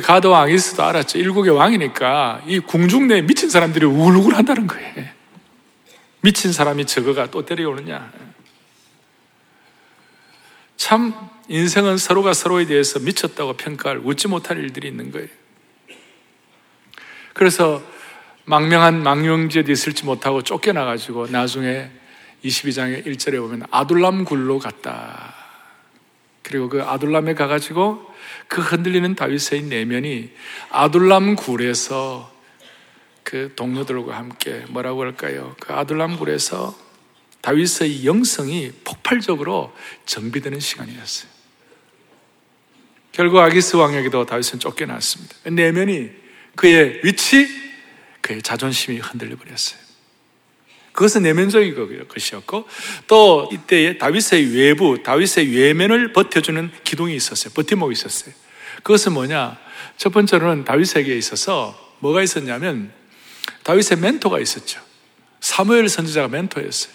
가드 0.05 0.29
왕 0.29 0.51
이스도 0.51 0.85
알았죠. 0.85 1.19
일국의 1.19 1.53
왕이니까 1.53 2.43
이 2.47 2.61
궁중 2.61 3.09
내에 3.09 3.23
미친 3.23 3.51
사람들이 3.51 3.85
우글우글 3.87 4.37
한다는 4.37 4.69
거예요. 4.69 5.07
미친 6.21 6.53
사람이 6.53 6.85
저거가 6.85 7.31
또 7.31 7.45
데려오느냐. 7.45 8.13
참 10.77 11.13
인생은 11.49 11.99
서로가 11.99 12.33
서로에 12.33 12.67
대해서 12.67 13.01
미쳤다고 13.01 13.55
평가할 13.55 14.01
웃지 14.05 14.29
못할 14.29 14.59
일들이 14.59 14.87
있는 14.87 15.11
거예요. 15.11 15.29
그래서 17.33 17.83
망명한 18.45 19.03
망명지에도 19.03 19.71
있을지 19.71 20.05
못하고 20.05 20.43
쫓겨나가지고 20.43 21.29
나중에 21.29 21.91
22장의 22.45 23.07
1절에 23.07 23.39
보면 23.39 23.65
아둘람 23.71 24.25
굴로 24.25 24.59
갔다. 24.59 25.35
그리고 26.43 26.69
그 26.69 26.83
아둘람에 26.83 27.35
가가지고 27.35 28.11
그 28.49 28.61
흔들리는 28.61 29.15
다윗의 29.15 29.63
내면이 29.65 30.31
아둘람 30.71 31.37
굴에서 31.37 32.33
그 33.23 33.53
동료들과 33.55 34.17
함께 34.17 34.65
뭐라고 34.71 35.03
할까요? 35.03 35.55
그 35.61 35.73
아둘람 35.73 36.19
굴에서 36.19 36.77
다윗의 37.43 38.05
영성이 38.05 38.73
폭발적으로 38.85 39.73
정비되는 40.07 40.59
시간이었어요. 40.59 41.31
결국 43.13 43.39
아기스 43.39 43.77
왕에게도 43.77 44.27
다윗은 44.27 44.59
쫓겨났습니다. 44.59 45.37
내면이 45.51 46.20
그의 46.61 47.01
위치, 47.03 47.49
그의 48.21 48.43
자존심이 48.43 48.99
흔들려 48.99 49.35
버렸어요. 49.35 49.81
그것은 50.93 51.23
내면적인 51.23 52.07
것이었고 52.07 52.69
또 53.07 53.49
이때에 53.51 53.97
다윗의 53.97 54.55
외부, 54.55 55.03
다윗의 55.03 55.57
외면을 55.57 56.13
버텨주는 56.13 56.71
기둥이 56.85 57.17
있었어요. 57.17 57.55
버팀목이 57.55 57.93
있었어요. 57.93 58.35
그것은 58.83 59.15
뭐냐? 59.15 59.59
첫 59.97 60.13
번째로는 60.13 60.67
다윗에게 60.67 61.17
있어서 61.17 61.97
뭐가 62.01 62.23
있었냐면 62.23 62.93
다윗의 63.63 63.97
멘토가 63.99 64.39
있었죠. 64.39 64.83
사무엘 65.41 65.89
선지자가 65.89 66.29
멘토였어요. 66.29 66.93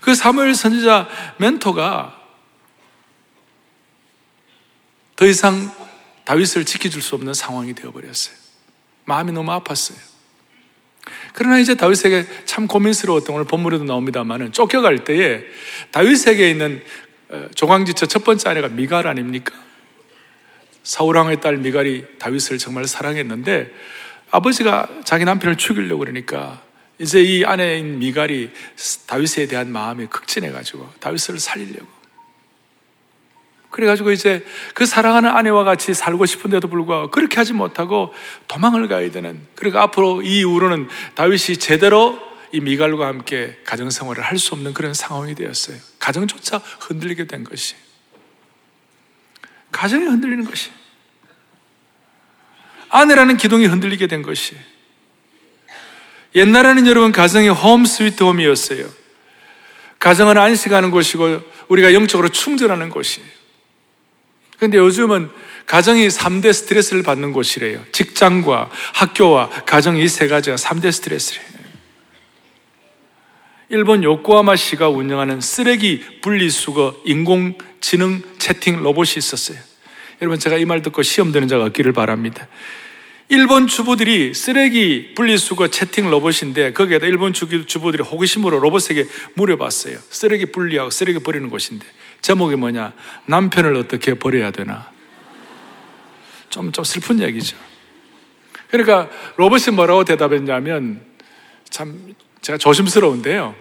그 0.00 0.14
사무엘 0.14 0.54
선지자 0.54 1.08
멘토가 1.38 2.22
더 5.16 5.26
이상 5.26 5.87
다윗을 6.28 6.66
지켜줄 6.66 7.00
수 7.00 7.14
없는 7.14 7.32
상황이 7.32 7.74
되어버렸어요. 7.74 8.36
마음이 9.06 9.32
너무 9.32 9.50
아팠어요. 9.52 9.96
그러나 11.32 11.58
이제 11.58 11.74
다윗에게 11.74 12.26
참 12.44 12.66
고민스러웠던 12.66 13.34
오늘 13.34 13.46
본문에도 13.46 13.84
나옵니다만은 13.84 14.52
쫓겨갈 14.52 15.04
때에 15.04 15.40
다윗에게 15.90 16.50
있는 16.50 16.82
어, 17.30 17.48
조광지처 17.54 18.06
첫 18.06 18.24
번째 18.24 18.50
아내가 18.50 18.68
미갈 18.68 19.06
아닙니까? 19.06 19.54
사울왕의 20.82 21.40
딸 21.40 21.56
미갈이 21.56 22.04
다윗을 22.18 22.58
정말 22.58 22.86
사랑했는데 22.86 23.72
아버지가 24.30 24.86
자기 25.04 25.24
남편을 25.24 25.56
죽이려고 25.56 26.00
그러니까 26.00 26.62
이제 26.98 27.22
이 27.22 27.46
아내인 27.46 28.00
미갈이 28.00 28.50
다윗에 29.06 29.46
대한 29.46 29.72
마음이 29.72 30.08
극진해가지고 30.08 30.92
다윗을 31.00 31.40
살리려고 31.40 31.97
그래가지고 33.70 34.12
이제 34.12 34.44
그 34.74 34.86
사랑하는 34.86 35.30
아내와 35.30 35.64
같이 35.64 35.92
살고 35.94 36.26
싶은데도 36.26 36.68
불구하고 36.68 37.10
그렇게 37.10 37.36
하지 37.36 37.52
못하고 37.52 38.12
도망을 38.46 38.88
가야 38.88 39.10
되는 39.10 39.46
그러니까 39.54 39.82
앞으로 39.82 40.22
이 40.22 40.38
이후로는 40.38 40.88
다윗이 41.14 41.58
제대로 41.58 42.18
이 42.52 42.60
미갈과 42.60 43.06
함께 43.06 43.58
가정생활을 43.64 44.22
할 44.22 44.38
수 44.38 44.54
없는 44.54 44.72
그런 44.72 44.94
상황이 44.94 45.34
되었어요. 45.34 45.76
가정조차 45.98 46.58
흔들리게 46.80 47.26
된 47.26 47.44
것이. 47.44 47.74
가정이 49.70 50.04
흔들리는 50.06 50.44
것이. 50.44 50.70
아내라는 52.88 53.36
기둥이 53.36 53.66
흔들리게 53.66 54.06
된 54.06 54.22
것이. 54.22 54.56
옛날에는 56.34 56.86
여러분 56.86 57.12
가정이 57.12 57.48
홈 57.48 57.84
스위트 57.84 58.22
홈이었어요. 58.22 58.88
가정은 59.98 60.38
안식하는 60.38 60.90
곳이고 60.90 61.40
우리가 61.68 61.92
영적으로 61.92 62.28
충전하는 62.28 62.88
곳이에요. 62.88 63.37
근데 64.58 64.78
요즘은 64.78 65.30
가정이 65.66 66.08
3대 66.08 66.52
스트레스를 66.52 67.02
받는 67.02 67.32
곳이래요. 67.32 67.84
직장과 67.92 68.70
학교와 68.94 69.50
가정 69.66 69.96
이 69.96 70.08
세 70.08 70.26
가지가 70.26 70.56
3대 70.56 70.90
스트레스래요. 70.90 71.46
일본 73.70 74.02
요코하마 74.02 74.56
시가 74.56 74.88
운영하는 74.88 75.40
쓰레기 75.42 76.02
분리수거 76.22 77.02
인공지능 77.04 78.22
채팅 78.38 78.82
로봇이 78.82 79.14
있었어요. 79.18 79.58
여러분 80.22 80.38
제가 80.38 80.56
이 80.56 80.64
말 80.64 80.80
듣고 80.82 81.02
시험 81.02 81.32
되는 81.32 81.46
자가 81.48 81.64
없기를 81.66 81.92
바랍니다. 81.92 82.48
일본 83.28 83.66
주부들이 83.66 84.32
쓰레기 84.32 85.12
분리수거 85.14 85.68
채팅 85.68 86.08
로봇인데 86.10 86.72
거기에다 86.72 87.06
일본 87.06 87.34
주부들이 87.34 88.02
호기심으로 88.02 88.58
로봇에게 88.58 89.04
물어봤어요. 89.34 89.98
쓰레기 90.08 90.46
분리하고 90.46 90.88
쓰레기 90.88 91.18
버리는 91.18 91.48
곳인데 91.50 91.84
제목이 92.20 92.56
뭐냐? 92.56 92.92
남편을 93.26 93.76
어떻게 93.76 94.14
버려야 94.14 94.50
되나? 94.50 94.90
좀, 96.50 96.72
좀 96.72 96.84
슬픈 96.84 97.20
얘기죠. 97.20 97.56
그러니까 98.70 99.08
로봇이 99.36 99.74
뭐라고 99.74 100.04
대답했냐면 100.04 101.00
참 101.70 102.14
제가 102.42 102.58
조심스러운데요. 102.58 103.54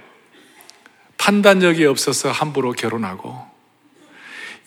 판단력이 1.17 1.85
없어서 1.85 2.31
함부로 2.31 2.71
결혼하고 2.71 3.45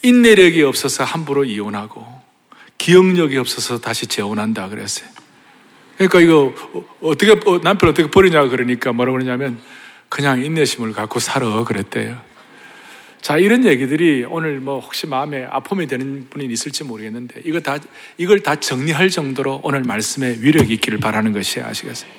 인내력이 0.03 0.63
없어서 0.63 1.05
함부로 1.05 1.45
이혼하고 1.45 2.21
기억력이 2.79 3.37
없어서 3.37 3.79
다시 3.79 4.07
재혼한다 4.07 4.69
그랬어요. 4.69 5.09
그러니까 5.97 6.21
이거 6.21 6.55
어떻게 7.03 7.39
남편 7.63 7.91
어떻게 7.91 8.11
버리냐 8.11 8.49
그러니까 8.49 8.93
뭐라고 8.93 9.19
그러냐면 9.19 9.61
그냥 10.09 10.43
인내심을 10.43 10.93
갖고 10.93 11.21
살아 11.21 11.63
그랬대요. 11.65 12.30
자, 13.21 13.37
이런 13.37 13.65
얘기들이 13.67 14.25
오늘 14.29 14.61
뭐 14.61 14.81
혹시 14.81 15.07
마음에 15.07 15.45
아픔이 15.45 15.87
되는 15.87 16.27
분이 16.31 16.47
있을지 16.47 16.85
모르겠는데 16.85 17.43
이거 17.45 17.61
다, 17.61 17.79
이걸 18.17 18.41
다 18.41 18.57
정리할 18.57 19.11
정도로 19.11 19.61
오늘 19.63 19.83
말씀에 19.83 20.39
위력이 20.41 20.73
있기를 20.75 20.99
바라는 20.99 21.33
것이 21.33 21.61
아시겠어요? 21.61 22.11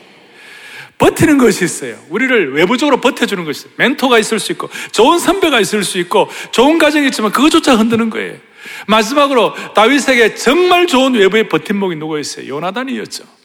버티는 1.00 1.40
것이 1.40 1.66
있어요. 1.66 1.98
우리를 2.10 2.54
외부적으로 2.54 3.02
버텨주는 3.02 3.44
것이 3.44 3.62
있어요. 3.62 3.74
멘토가 3.78 4.20
있을 4.20 4.40
수 4.40 4.52
있고, 4.52 4.70
좋은 4.92 5.18
선배가 5.18 5.60
있을 5.60 5.84
수 5.84 5.98
있고, 5.98 6.30
좋은 6.52 6.78
가정이 6.78 7.08
있지만 7.08 7.32
그것조차 7.32 7.76
흔드는 7.76 8.12
거예요. 8.12 8.38
마지막으로 8.86 9.56
다윗에게 9.74 10.36
정말 10.36 10.86
좋은 10.86 11.16
외부의 11.16 11.50
버팀목이 11.50 11.96
누구 11.96 12.20
있어요? 12.20 12.48
요나단이었죠. 12.48 13.41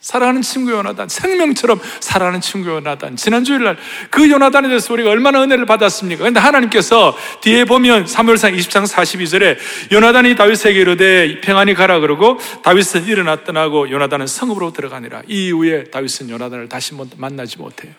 사랑하는 0.00 0.40
친구 0.40 0.72
요나단, 0.72 1.10
생명처럼 1.10 1.78
사랑하는 2.00 2.40
친구 2.40 2.70
요나단. 2.70 3.16
지난 3.16 3.44
주일날 3.44 3.76
그 4.08 4.30
요나단에 4.30 4.68
대해서 4.68 4.94
우리가 4.94 5.10
얼마나 5.10 5.42
은혜를 5.42 5.66
받았습니까? 5.66 6.24
근데 6.24 6.40
하나님께서 6.40 7.14
뒤에 7.42 7.66
보면 7.66 8.06
3월상 8.06 8.56
20장 8.56 8.86
42절에 8.86 9.58
요나단이 9.92 10.36
다윗에게 10.36 10.80
이르되 10.80 11.40
평안히 11.42 11.74
가라 11.74 12.00
그러고 12.00 12.38
다윗은 12.62 13.04
일어나 13.04 13.44
떠나고 13.44 13.90
요나단은 13.90 14.26
성읍으로 14.26 14.72
들어가니라. 14.72 15.22
이 15.28 15.48
이후에 15.48 15.84
다윗은 15.84 16.30
요나단을 16.30 16.70
다시 16.70 16.94
만나지 17.16 17.58
못해요. 17.58 17.92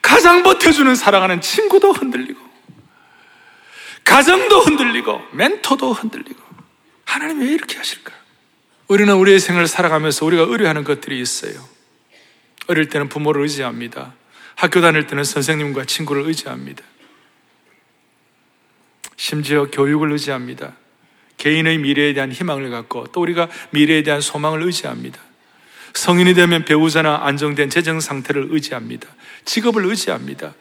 가장 0.00 0.44
버텨주는 0.44 0.94
사랑하는 0.94 1.40
친구도 1.40 1.92
흔들리고 1.92 2.38
가정도 4.04 4.60
흔들리고 4.60 5.20
멘토도 5.32 5.92
흔들리고 5.92 6.40
하나님 7.04 7.40
왜 7.40 7.48
이렇게 7.48 7.76
하실까? 7.76 8.19
우리는 8.90 9.14
우리의 9.14 9.38
생을 9.38 9.68
살아가면서 9.68 10.26
우리가 10.26 10.42
의뢰하는 10.48 10.82
것들이 10.82 11.20
있어요. 11.20 11.64
어릴 12.66 12.88
때는 12.88 13.08
부모를 13.08 13.42
의지합니다. 13.42 14.14
학교 14.56 14.80
다닐 14.80 15.06
때는 15.06 15.22
선생님과 15.22 15.84
친구를 15.84 16.26
의지합니다. 16.26 16.82
심지어 19.14 19.70
교육을 19.70 20.10
의지합니다. 20.10 20.74
개인의 21.36 21.78
미래에 21.78 22.14
대한 22.14 22.32
희망을 22.32 22.68
갖고 22.70 23.06
또 23.12 23.20
우리가 23.20 23.48
미래에 23.70 24.02
대한 24.02 24.20
소망을 24.20 24.60
의지합니다. 24.64 25.20
성인이 25.94 26.34
되면 26.34 26.64
배우자나 26.64 27.20
안정된 27.22 27.70
재정 27.70 28.00
상태를 28.00 28.48
의지합니다. 28.50 29.06
직업을 29.44 29.86
의지합니다. 29.86 30.54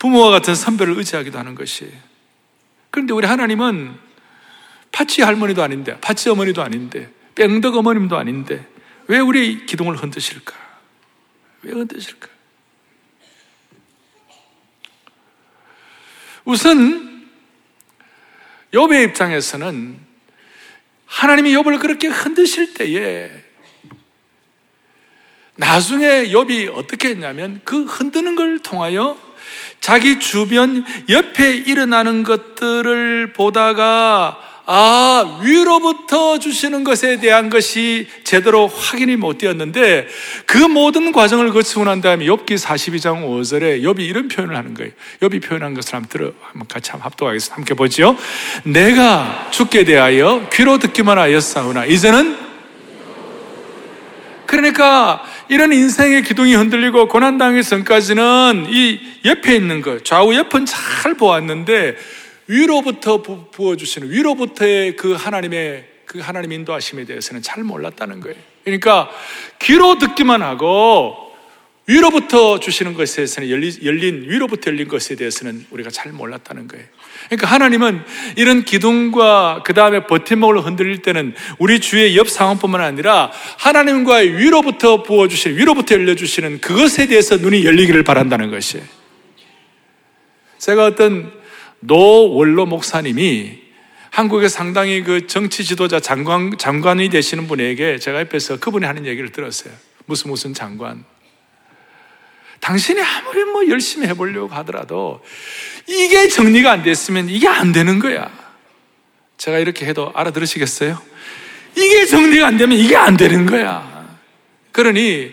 부모와 0.00 0.30
같은 0.30 0.56
선배를 0.56 0.98
의지하기도 0.98 1.38
하는 1.38 1.54
것이에요. 1.54 1.92
그런데 2.90 3.12
우리 3.12 3.28
하나님은 3.28 3.94
팥쥐 4.90 5.22
할머니도 5.22 5.62
아닌데, 5.62 5.96
팥쥐 6.00 6.28
어머니도 6.28 6.64
아닌데, 6.64 7.14
뺑덕 7.36 7.76
어머님도 7.76 8.16
아닌데, 8.16 8.66
왜 9.06 9.20
우리 9.20 9.64
기둥을 9.66 9.96
흔드실까? 9.96 10.54
왜 11.62 11.72
흔드실까? 11.72 12.28
우선, 16.44 17.28
욥의 18.72 19.08
입장에서는 19.08 19.98
하나님이 21.06 21.54
욥을 21.54 21.80
그렇게 21.80 22.08
흔드실 22.08 22.74
때에 22.74 23.30
나중에 25.56 26.28
욥이 26.28 26.74
어떻게 26.74 27.10
했냐면 27.10 27.60
그 27.64 27.84
흔드는 27.84 28.36
걸 28.36 28.58
통하여 28.58 29.18
자기 29.80 30.18
주변 30.18 30.84
옆에 31.08 31.56
일어나는 31.56 32.22
것들을 32.22 33.32
보다가 33.32 34.55
아, 34.68 35.38
위로부터 35.42 36.40
주시는 36.40 36.82
것에 36.82 37.20
대한 37.20 37.50
것이 37.50 38.08
제대로 38.24 38.66
확인이 38.66 39.14
못 39.14 39.38
되었는데 39.38 40.08
그 40.44 40.58
모든 40.58 41.12
과정을 41.12 41.52
거치고 41.52 41.84
난 41.84 42.00
다음에 42.00 42.26
욥기 42.26 42.58
42장 42.58 43.24
5절에 43.24 43.82
욥이 43.82 44.00
이런 44.00 44.26
표현을 44.26 44.56
하는 44.56 44.74
거예요. 44.74 44.90
욥이 45.20 45.40
표현한 45.42 45.74
것을 45.74 45.94
한번 45.94 46.08
들어 46.08 46.32
한번 46.42 46.66
같이 46.66 46.90
한번 46.90 47.06
합독하겠습니다. 47.06 47.54
함께 47.54 47.74
보죠. 47.74 48.16
내가 48.64 49.48
죽게 49.52 49.84
대하여 49.84 50.48
귀로 50.52 50.78
듣기만 50.78 51.16
하였사오나 51.16 51.84
이제는 51.86 52.46
그러니까 54.46 55.22
이런 55.48 55.72
인생의 55.72 56.22
기둥이 56.22 56.54
흔들리고 56.54 57.08
고난당의 57.08 57.62
전까지는 57.62 58.66
이 58.70 59.00
옆에 59.24 59.54
있는 59.54 59.82
것, 59.82 60.04
좌우 60.04 60.34
옆은 60.34 60.66
잘 60.66 61.14
보았는데 61.14 61.96
위로부터 62.46 63.22
부어주시는 63.22 64.10
위로부터의 64.10 64.96
그 64.96 65.12
하나님의 65.12 65.96
그 66.06 66.20
하나님 66.20 66.52
인도하심에 66.52 67.04
대해서는 67.04 67.42
잘 67.42 67.64
몰랐다는 67.64 68.20
거예요. 68.20 68.36
그러니까 68.64 69.10
귀로 69.58 69.98
듣기만 69.98 70.42
하고 70.42 71.26
위로부터 71.88 72.58
주시는 72.58 72.94
것에 72.94 73.16
대해서는 73.16 73.48
열린, 73.48 73.72
열린 73.84 74.24
위로부터 74.28 74.72
열린 74.72 74.88
것에 74.88 75.14
대해서는 75.14 75.66
우리가 75.70 75.90
잘 75.90 76.10
몰랐다는 76.10 76.66
거예요. 76.66 76.84
그러니까 77.26 77.46
하나님은 77.46 78.02
이런 78.36 78.64
기둥과 78.64 79.62
그 79.64 79.72
다음에 79.72 80.06
버팀목을 80.06 80.64
흔들릴 80.64 81.02
때는 81.02 81.34
우리 81.58 81.78
주의 81.78 82.16
옆 82.16 82.28
상황뿐만 82.28 82.80
아니라 82.80 83.30
하나님과의 83.58 84.36
위로부터 84.36 85.04
부어주시는 85.04 85.56
위로부터 85.56 85.94
열려주시는 85.94 86.60
그것에 86.60 87.06
대해서 87.06 87.36
눈이 87.36 87.64
열리기를 87.64 88.02
바란다는 88.02 88.50
것이에요. 88.50 88.84
제가 90.58 90.86
어떤 90.86 91.32
노원로 91.86 92.66
목사님이 92.66 93.66
한국의 94.10 94.48
상당히 94.48 95.02
그 95.02 95.26
정치 95.26 95.64
지도자 95.64 96.00
장관, 96.00 96.56
장관이 96.56 97.10
되시는 97.10 97.46
분에게 97.46 97.98
제가 97.98 98.20
옆에서 98.20 98.58
그분이 98.58 98.86
하는 98.86 99.06
얘기를 99.06 99.30
들었어요. 99.30 99.72
무슨 100.06 100.30
무슨 100.30 100.54
장관. 100.54 101.04
당신이 102.60 103.00
아무리 103.00 103.44
뭐 103.44 103.68
열심히 103.68 104.06
해보려고 104.08 104.54
하더라도 104.54 105.22
이게 105.86 106.28
정리가 106.28 106.72
안 106.72 106.82
됐으면 106.82 107.28
이게 107.28 107.46
안 107.46 107.72
되는 107.72 107.98
거야. 107.98 108.30
제가 109.36 109.58
이렇게 109.58 109.84
해도 109.84 110.10
알아들으시겠어요? 110.14 111.00
이게 111.76 112.06
정리가 112.06 112.46
안 112.46 112.56
되면 112.56 112.78
이게 112.78 112.96
안 112.96 113.16
되는 113.16 113.44
거야. 113.44 114.16
그러니 114.72 115.32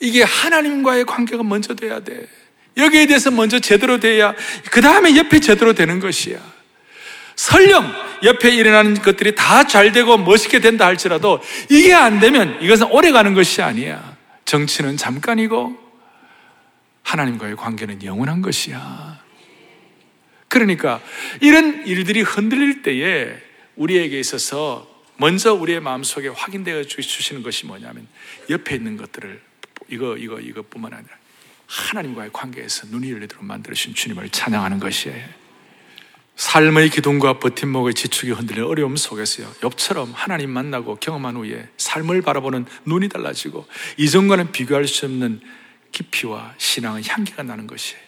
이게 0.00 0.22
하나님과의 0.22 1.04
관계가 1.04 1.42
먼저 1.42 1.74
돼야 1.74 1.98
돼. 1.98 2.28
여기에 2.78 3.06
대해서 3.06 3.30
먼저 3.30 3.58
제대로 3.58 4.00
돼야 4.00 4.34
그 4.70 4.80
다음에 4.80 5.16
옆에 5.16 5.40
제대로 5.40 5.72
되는 5.72 6.00
것이야. 6.00 6.38
설령 7.36 7.92
옆에 8.24 8.50
일어나는 8.50 8.94
것들이 8.94 9.34
다 9.34 9.64
잘 9.64 9.92
되고 9.92 10.16
멋있게 10.16 10.60
된다 10.60 10.86
할지라도 10.86 11.40
이게 11.68 11.92
안 11.92 12.20
되면 12.20 12.60
이것은 12.62 12.86
오래 12.90 13.12
가는 13.12 13.34
것이 13.34 13.60
아니야. 13.62 14.16
정치는 14.44 14.96
잠깐이고 14.96 15.76
하나님과의 17.02 17.56
관계는 17.56 18.02
영원한 18.02 18.42
것이야. 18.42 19.18
그러니까 20.48 21.00
이런 21.40 21.86
일들이 21.86 22.22
흔들릴 22.22 22.82
때에 22.82 23.36
우리에게 23.76 24.18
있어서 24.18 24.88
먼저 25.16 25.52
우리의 25.52 25.80
마음속에 25.80 26.28
확인되어 26.28 26.84
주시는 26.84 27.42
것이 27.42 27.66
뭐냐면 27.66 28.06
옆에 28.48 28.74
있는 28.76 28.96
것들을 28.96 29.40
이거 29.88 30.16
이거 30.16 30.40
이것뿐만 30.40 30.92
아니라 30.94 31.14
하나님과의 31.68 32.30
관계에서 32.32 32.86
눈이 32.90 33.12
열리도록 33.12 33.44
만들어주신 33.44 33.94
주님을 33.94 34.30
찬양하는 34.30 34.80
것이에요. 34.80 35.24
삶의 36.36 36.90
기둥과 36.90 37.40
버팀목의 37.40 37.94
지축이 37.94 38.30
흔들리는 38.30 38.66
어려움 38.66 38.96
속에서요. 38.96 39.50
욥처럼 39.60 40.12
하나님 40.14 40.50
만나고 40.50 40.96
경험한 40.96 41.36
후에 41.36 41.68
삶을 41.76 42.22
바라보는 42.22 42.64
눈이 42.86 43.08
달라지고 43.08 43.66
이전과는 43.96 44.52
비교할 44.52 44.86
수 44.86 45.06
없는 45.06 45.40
깊이와 45.92 46.54
신앙의 46.56 47.02
향기가 47.06 47.42
나는 47.42 47.66
것이에요. 47.66 48.00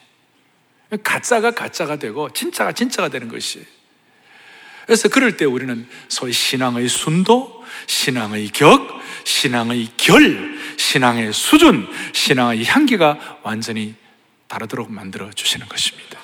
가짜가 1.03 1.51
가짜가 1.53 1.96
되고 1.96 2.31
진짜가 2.33 2.73
진짜가 2.73 3.09
되는 3.09 3.29
것이에요. 3.29 3.66
그래서 4.87 5.09
그럴 5.09 5.37
때 5.37 5.44
우리는 5.44 5.88
소위 6.09 6.33
신앙의 6.33 6.88
순도, 6.88 7.64
신앙의 7.87 8.49
격, 8.49 9.01
신앙의 9.25 9.88
결, 9.96 10.59
신앙의 10.81 11.33
수준, 11.33 11.87
신앙의 12.12 12.64
향기가 12.64 13.38
완전히 13.43 13.95
다르도록 14.49 14.90
만들어 14.90 15.31
주시는 15.31 15.69
것입니다. 15.69 16.19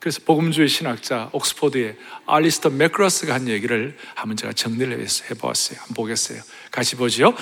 그래서 0.00 0.20
복음주의 0.24 0.68
신학자 0.68 1.28
옥스포드의 1.32 1.96
알리스터 2.26 2.70
맥크러스가 2.70 3.34
한 3.34 3.48
얘기를 3.48 3.96
한번 4.14 4.36
제가 4.36 4.52
정리를 4.54 5.06
해보았어요. 5.30 5.78
한번 5.78 5.94
보겠어요. 5.94 6.40
같이 6.70 6.96
보죠. 6.96 7.34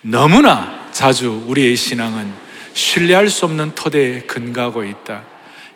너무나 0.00 0.90
자주 0.92 1.44
우리의 1.46 1.76
신앙은 1.76 2.32
신뢰할 2.72 3.28
수 3.28 3.44
없는 3.44 3.74
토대에 3.74 4.22
근거하고 4.22 4.84
있다. 4.84 5.24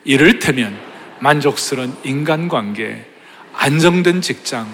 이를테면 0.04 0.78
만족스러운 1.20 1.96
인간관계, 2.04 3.06
안정된 3.52 4.22
직장, 4.22 4.66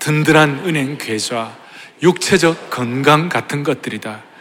든든한 0.00 0.64
은행 0.66 0.98
계좌, 0.98 1.56
육체적 2.02 2.70
건강 2.70 3.28
같은 3.28 3.62
것들이다. 3.62 4.33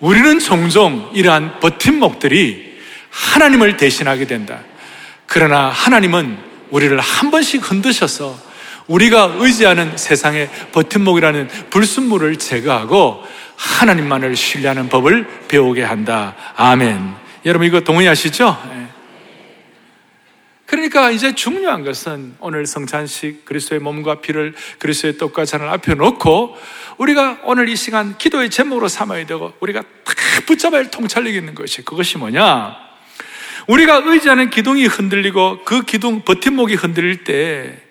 우리는 0.00 0.38
종종 0.38 1.10
이러한 1.12 1.60
버팀목들이 1.60 2.78
하나님을 3.10 3.76
대신하게 3.76 4.26
된다. 4.26 4.60
그러나 5.26 5.68
하나님은 5.68 6.38
우리를 6.70 6.98
한 7.00 7.30
번씩 7.30 7.70
흔드셔서 7.70 8.38
우리가 8.86 9.34
의지하는 9.38 9.96
세상의 9.96 10.48
버팀목이라는 10.72 11.48
불순물을 11.70 12.36
제거하고 12.36 13.22
하나님만을 13.56 14.36
신뢰하는 14.36 14.88
법을 14.88 15.46
배우게 15.48 15.82
한다. 15.82 16.34
아멘. 16.56 17.14
여러분 17.44 17.66
이거 17.66 17.80
동의하시죠? 17.80 18.87
네. 20.68 20.76
그러니까 20.76 21.10
이제 21.10 21.34
중요한 21.34 21.82
것은 21.82 22.34
오늘 22.40 22.66
성찬식 22.66 23.46
그리스도의 23.46 23.80
몸과 23.80 24.20
피를 24.20 24.54
그리스도의 24.78 25.16
떡과 25.16 25.46
잔을 25.46 25.68
앞에 25.68 25.94
놓고 25.94 26.56
우리가 26.98 27.40
오늘 27.44 27.70
이 27.70 27.76
시간 27.76 28.18
기도의 28.18 28.50
제목으로 28.50 28.86
삼아야 28.86 29.24
되고 29.24 29.54
우리가 29.60 29.80
다 29.80 30.14
붙잡아야 30.46 30.80
할 30.80 30.90
통찰력이 30.90 31.38
있는 31.38 31.54
것이 31.54 31.82
그것이 31.82 32.18
뭐냐? 32.18 32.76
우리가 33.66 34.02
의지하는 34.04 34.50
기둥이 34.50 34.86
흔들리고 34.86 35.64
그 35.64 35.82
기둥 35.82 36.22
버팀목이 36.22 36.74
흔들릴 36.74 37.24
때 37.24 37.82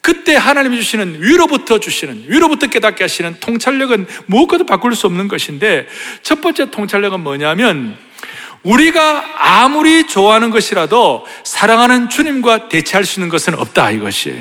그때 0.00 0.34
하나님이 0.34 0.76
주시는 0.78 1.22
위로부터 1.22 1.78
주시는 1.78 2.24
위로부터 2.26 2.66
깨닫게 2.68 3.04
하시는 3.04 3.36
통찰력은 3.38 4.06
무엇과도 4.26 4.64
바꿀 4.64 4.96
수 4.96 5.06
없는 5.06 5.28
것인데 5.28 5.86
첫 6.22 6.40
번째 6.40 6.70
통찰력은 6.70 7.20
뭐냐면 7.20 7.96
우리가 8.62 9.24
아무리 9.36 10.06
좋아하는 10.06 10.50
것이라도 10.50 11.26
사랑하는 11.44 12.08
주님과 12.08 12.68
대체할 12.68 13.04
수 13.04 13.18
있는 13.18 13.28
것은 13.28 13.54
없다 13.54 13.90
이것이. 13.90 14.34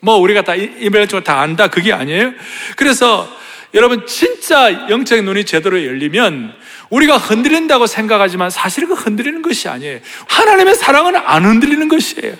뭐 0.00 0.16
우리가 0.16 0.42
다 0.42 0.54
이별적으로 0.54 1.24
다 1.24 1.40
안다 1.40 1.68
그게 1.68 1.92
아니에요. 1.92 2.32
그래서 2.76 3.28
여러분 3.72 4.06
진짜 4.06 4.88
영적인 4.88 5.24
눈이 5.24 5.44
제대로 5.44 5.84
열리면 5.84 6.54
우리가 6.90 7.16
흔들린다고 7.16 7.86
생각하지만 7.86 8.50
사실 8.50 8.86
그 8.86 8.94
흔들리는 8.94 9.42
것이 9.42 9.68
아니에요. 9.68 9.98
하나님의 10.28 10.74
사랑은 10.74 11.16
안 11.16 11.44
흔들리는 11.44 11.88
것이에요. 11.88 12.34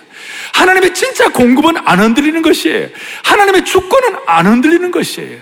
하나님의 0.53 0.93
진짜 0.93 1.29
공급은 1.29 1.75
안 1.83 1.99
흔들리는 1.99 2.41
것이에요. 2.41 2.87
하나님의 3.23 3.65
주권은 3.65 4.19
안 4.27 4.45
흔들리는 4.45 4.91
것이에요. 4.91 5.39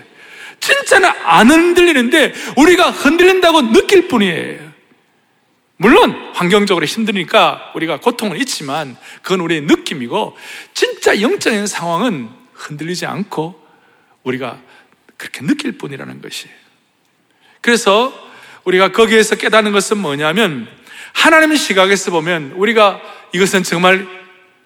진짜는 0.59 1.09
안 1.25 1.51
흔들리는데 1.51 2.33
우리가 2.57 2.89
흔들린다고 2.89 3.73
느낄 3.73 4.07
뿐이에요. 4.07 4.72
물론 5.83 6.31
환경적으로 6.33 6.85
힘드니까 6.85 7.73
우리가 7.75 7.99
고통은 7.99 8.37
있지만 8.37 8.95
그건 9.21 9.41
우리의 9.41 9.63
느낌이고 9.63 10.37
진짜 10.73 11.19
영적인 11.19 11.67
상황은 11.67 12.29
흔들리지 12.53 13.05
않고 13.05 13.61
우리가 14.23 14.61
그렇게 15.17 15.45
느낄 15.45 15.77
뿐이라는 15.77 16.21
것이에요. 16.21 16.55
그래서 17.59 18.13
우리가 18.63 18.93
거기에서 18.93 19.35
깨닫는 19.35 19.73
것은 19.73 19.97
뭐냐면 19.97 20.69
하나님의 21.11 21.57
시각에서 21.57 22.11
보면 22.11 22.53
우리가 22.55 23.01
이것은 23.33 23.63
정말 23.63 24.07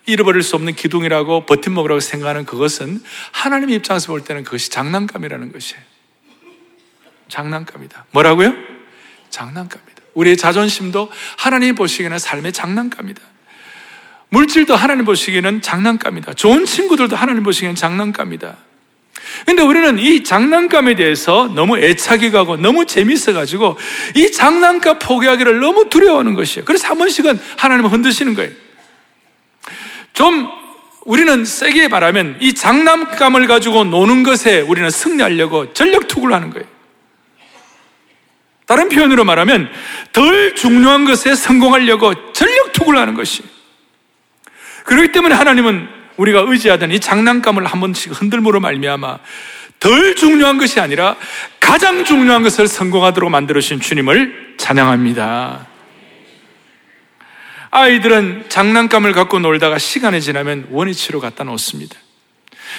잃어버릴 0.05 0.43
수 0.43 0.55
없는 0.55 0.75
기둥이라고 0.75 1.47
버팀목이라고 1.47 1.99
생각하는 1.99 2.45
그것은 2.45 3.01
하나님의 3.31 3.77
입장에서 3.77 4.07
볼 4.07 4.23
때는 4.23 4.43
그것이 4.43 4.69
장난감이라는 4.69 5.51
것이에요. 5.51 5.81
장난감이다. 7.27 8.05
뭐라고요? 8.11 8.53
장난감이다. 9.31 9.96
우리의 10.17 10.35
자존심도 10.35 11.11
하나님 11.37 11.75
보시기에는 11.75 12.17
삶의 12.17 12.51
장난감이다. 12.51 13.21
물질도 14.29 14.75
하나님 14.75 15.05
보시기에는 15.05 15.61
장난감이다. 15.61 16.33
좋은 16.33 16.65
친구들도 16.65 17.15
하나님 17.15 17.43
보시기에는 17.43 17.75
장난감이다. 17.75 18.57
근데 19.45 19.61
우리는 19.61 19.99
이 19.99 20.23
장난감에 20.23 20.95
대해서 20.95 21.49
너무 21.53 21.77
애착이 21.77 22.31
가고 22.31 22.57
너무 22.57 22.85
재밌어가지고 22.85 23.77
이 24.15 24.31
장난감 24.31 24.99
포기하기를 24.99 25.59
너무 25.59 25.89
두려워하는 25.89 26.33
것이에요. 26.33 26.65
그래서 26.65 26.87
한 26.87 26.97
번씩은 26.97 27.39
하나님을 27.57 27.91
흔드시는 27.91 28.33
거예요. 28.33 28.51
좀 30.13 30.47
우리는 31.05 31.45
세게 31.45 31.89
말하면 31.89 32.37
이 32.41 32.53
장난감을 32.53 33.47
가지고 33.47 33.83
노는 33.83 34.23
것에 34.23 34.61
우리는 34.61 34.89
승리하려고 34.89 35.73
전력 35.73 36.07
투구를 36.07 36.35
하는 36.35 36.49
거예요. 36.49 36.76
다른 38.67 38.89
표현으로 38.89 39.23
말하면 39.23 39.69
덜 40.11 40.53
중요한 40.53 41.05
것에 41.05 41.33
성공하려고 41.35 42.33
전력 42.33 42.73
투구를 42.73 42.99
하는 42.99 43.15
것이. 43.15 43.41
그렇기 44.83 45.11
때문에 45.13 45.33
하나님은 45.33 45.87
우리가 46.17 46.43
의지하던 46.45 46.91
이 46.91 46.99
장난감을 46.99 47.65
한 47.65 47.79
번씩 47.79 48.19
흔들므로 48.21 48.59
말미암아 48.59 49.19
덜 49.79 50.15
중요한 50.15 50.57
것이 50.57 50.79
아니라 50.79 51.15
가장 51.59 52.03
중요한 52.03 52.43
것을 52.43 52.67
성공하도록 52.67 53.31
만들어주신 53.31 53.79
주님을 53.79 54.55
찬양합니다. 54.57 55.67
아이들은 57.71 58.45
장난감을 58.49 59.13
갖고 59.13 59.39
놀다가 59.39 59.77
시간이 59.77 60.21
지나면 60.21 60.67
원위치로 60.71 61.21
갖다 61.21 61.43
놓습니다. 61.45 61.97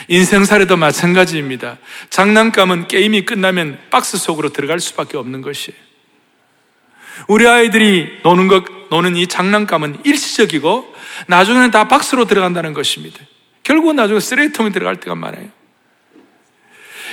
인생살에도 0.09 0.77
마찬가지입니다. 0.77 1.79
장난감은 2.11 2.88
게임이 2.88 3.24
끝나면 3.24 3.79
박스 3.90 4.16
속으로 4.16 4.51
들어갈 4.51 4.81
수밖에 4.81 5.16
없는 5.16 5.42
것이에요. 5.42 5.79
우리 7.27 7.46
아이들이 7.46 8.20
노는 8.22 8.48
것, 8.48 8.64
노는 8.90 9.16
이 9.16 9.27
장난감은 9.27 9.98
일시적이고 10.05 10.94
나중에는 11.27 11.70
다 11.70 11.88
박스로 11.88 12.27
들어간다는 12.27 12.74
것입니다. 12.74 13.18
결국은 13.62 13.96
나중에 13.96 14.20
쓰레기통에 14.20 14.70
들어갈 14.70 14.96
때가 14.96 15.14
많아요. 15.14 15.48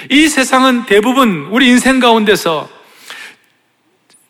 이 0.10 0.28
세상은 0.28 0.86
대부분 0.86 1.48
우리 1.52 1.68
인생 1.68 2.00
가운데서 2.00 2.75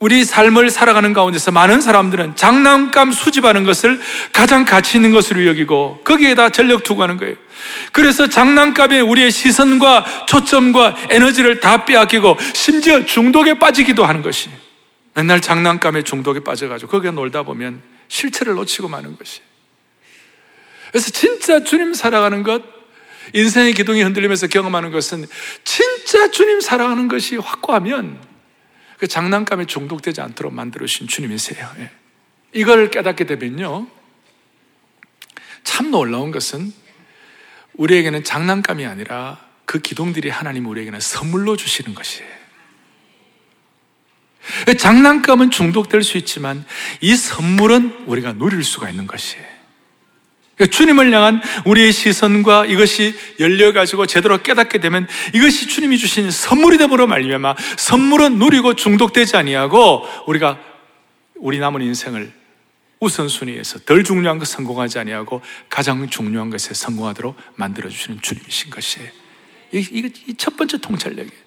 우리 0.06 0.24
삶을 0.24 0.70
살아가는 0.70 1.14
가운데서 1.14 1.50
많은 1.50 1.82
사람들은 1.82 2.36
장난감 2.36 3.12
수집하는 3.12 3.64
것을 3.64 4.00
가장 4.32 4.64
가치 4.64 5.00
있는 5.00 5.10
것으로 5.10 5.48
여기고 5.48 6.02
거기에다 6.04 6.50
전력 6.50 6.84
투구하는 6.84 7.18
거예요. 7.18 7.36
그래서 7.92 8.30
장난감에 8.30 9.00
우리의 9.00 9.32
시선과 9.32 10.28
초점과 10.28 10.96
에너지를 11.10 11.60
다 11.60 11.86
빼앗기고 11.86 12.38
심지어 12.54 13.04
중독에 13.04 13.58
빠지기도 13.58 14.06
하는 14.06 14.22
것이. 14.22 14.52
맨날 15.16 15.42
장난감에 15.42 16.04
중독에 16.04 16.40
빠져가지고 16.42 16.92
거기에 16.92 17.10
놀다 17.10 17.42
보면 17.42 17.82
실체를 18.08 18.54
놓치고 18.54 18.88
마는 18.88 19.18
것이. 19.18 19.42
그래서 20.92 21.10
진짜 21.10 21.64
주님 21.64 21.96
살아가는 21.96 22.44
것, 22.44 22.62
인생의 23.34 23.74
기둥이 23.74 24.04
흔들리면서 24.04 24.46
경험하는 24.46 24.92
것은 24.92 25.26
진짜 25.64 26.30
주님 26.30 26.62
살아가는 26.62 27.08
것이 27.08 27.38
확고하면 27.38 28.35
그 28.98 29.08
장난감에 29.08 29.66
중독되지 29.66 30.22
않도록 30.22 30.54
만들어주신 30.54 31.08
주님이세요. 31.08 31.70
예. 31.80 31.92
이걸 32.54 32.90
깨닫게 32.90 33.26
되면요. 33.26 33.88
참 35.64 35.92
놀라운 35.92 36.32
것은 36.32 36.72
우리에게는 37.74 38.24
장난감이 38.24 38.86
아니라 38.86 39.44
그 39.66 39.80
기둥들이 39.80 40.30
하나님 40.30 40.66
우리에게는 40.68 41.00
선물로 41.00 41.58
주시는 41.58 41.94
것이에요. 41.94 42.46
장난감은 44.78 45.52
중독될 45.52 46.04
수 46.04 46.18
있지만 46.18 46.66
이 47.02 47.16
선물은 47.16 48.06
우리가 48.06 48.34
누릴 48.34 48.64
수가 48.64 48.90
있는 48.90 49.08
것이에요. 49.08 49.55
그러니까 50.56 50.76
주님을 50.76 51.14
향한 51.14 51.42
우리의 51.66 51.92
시선과 51.92 52.66
이것이 52.66 53.14
열려가지고 53.40 54.06
제대로 54.06 54.42
깨닫게 54.42 54.80
되면 54.80 55.08
이것이 55.34 55.68
주님이 55.68 55.98
주신 55.98 56.32
선물이 56.32 56.78
되므로 56.78 57.08
말미암아 57.08 57.56
선물은 57.78 58.40
누리고 58.40 58.74
중독되지 58.74 59.36
아니하고 59.38 60.06
우리가 60.28 60.58
우리 61.36 61.60
남은 61.60 61.82
인생을 61.82 62.32
우선순위에서 63.02 63.80
덜 63.80 64.04
중요한 64.04 64.40
것 64.40 64.48
성공하지 64.48 65.00
아니하고 65.00 65.42
가장 65.70 66.10
중요한 66.10 66.50
것에 66.50 66.74
성공하도록 66.74 67.36
만들어 67.56 67.90
주시는 67.90 68.22
주님이신 68.22 68.70
것이에요. 68.70 69.10
이게 69.72 70.12
첫 70.38 70.56
번째 70.56 70.78
통찰력이에요. 70.78 71.46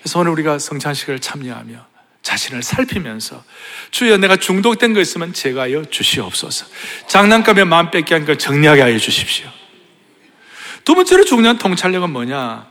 그래서 0.00 0.18
오늘 0.18 0.32
우리가 0.32 0.58
성찬식을 0.58 1.20
참여하며 1.20 1.86
자신을 2.28 2.62
살피면서 2.62 3.42
주여 3.90 4.18
내가 4.18 4.36
중독된 4.36 4.92
거 4.92 5.00
있으면 5.00 5.32
제가여 5.32 5.86
주시옵소서. 5.86 6.66
장난감에 7.06 7.64
마음 7.64 7.90
뺏기 7.90 8.12
한걸 8.12 8.36
정리하게 8.36 8.82
하여 8.82 8.98
주십시오. 8.98 9.48
두 10.84 10.94
번째로 10.94 11.24
중요한 11.24 11.56
통찰력은 11.56 12.10
뭐냐? 12.10 12.66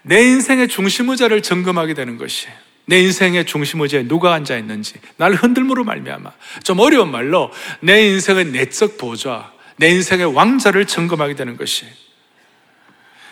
내 0.00 0.22
인생의 0.22 0.68
중심 0.68 1.10
의자를 1.10 1.42
점검하게 1.42 1.92
되는 1.92 2.16
것이 2.16 2.48
내 2.86 2.98
인생의 3.00 3.44
중심 3.44 3.82
의자에 3.82 4.04
누가 4.04 4.32
앉아 4.32 4.56
있는지 4.56 4.94
나를 5.16 5.36
흔들므로 5.36 5.84
말미암아 5.84 6.32
좀 6.64 6.78
어려운 6.80 7.10
말로 7.10 7.52
내 7.80 8.06
인생의 8.06 8.46
내적 8.46 8.96
보좌, 8.96 9.52
내 9.76 9.90
인생의 9.90 10.34
왕자를 10.34 10.86
점검하게 10.86 11.34
되는 11.34 11.58
것이 11.58 11.84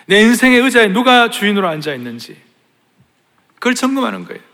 내 0.04 0.20
인생의 0.20 0.60
의자에 0.60 0.88
누가 0.88 1.30
주인으로 1.30 1.66
앉아 1.66 1.94
있는지 1.94 2.36
그걸 3.54 3.74
점검하는 3.74 4.26
거예요. 4.26 4.49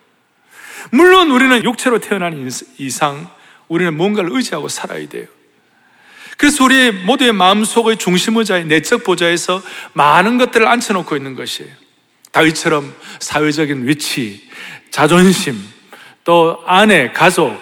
물론 0.91 1.31
우리는 1.31 1.65
육체로 1.65 1.99
태어난 1.99 2.51
이상 2.79 3.29
우리는 3.69 3.97
뭔가를 3.97 4.31
의지하고 4.33 4.69
살아야 4.69 5.09
돼요. 5.09 5.27
그래서 6.37 6.65
우리 6.65 6.93
모두의 6.93 7.33
마음속의 7.33 7.97
중심 7.97 8.37
의자의 8.37 8.67
내적 8.67 9.05
보좌에서 9.05 9.63
많은 9.95 10.39
것들을 10.39 10.67
앉혀놓고 10.67 11.17
있는 11.17 11.35
것이에요. 11.35 11.73
다윗처럼 12.31 12.95
사회적인 13.21 13.89
위치, 13.89 14.49
자존심, 14.91 15.59
또 16.25 16.63
아내, 16.67 17.13
가족, 17.13 17.59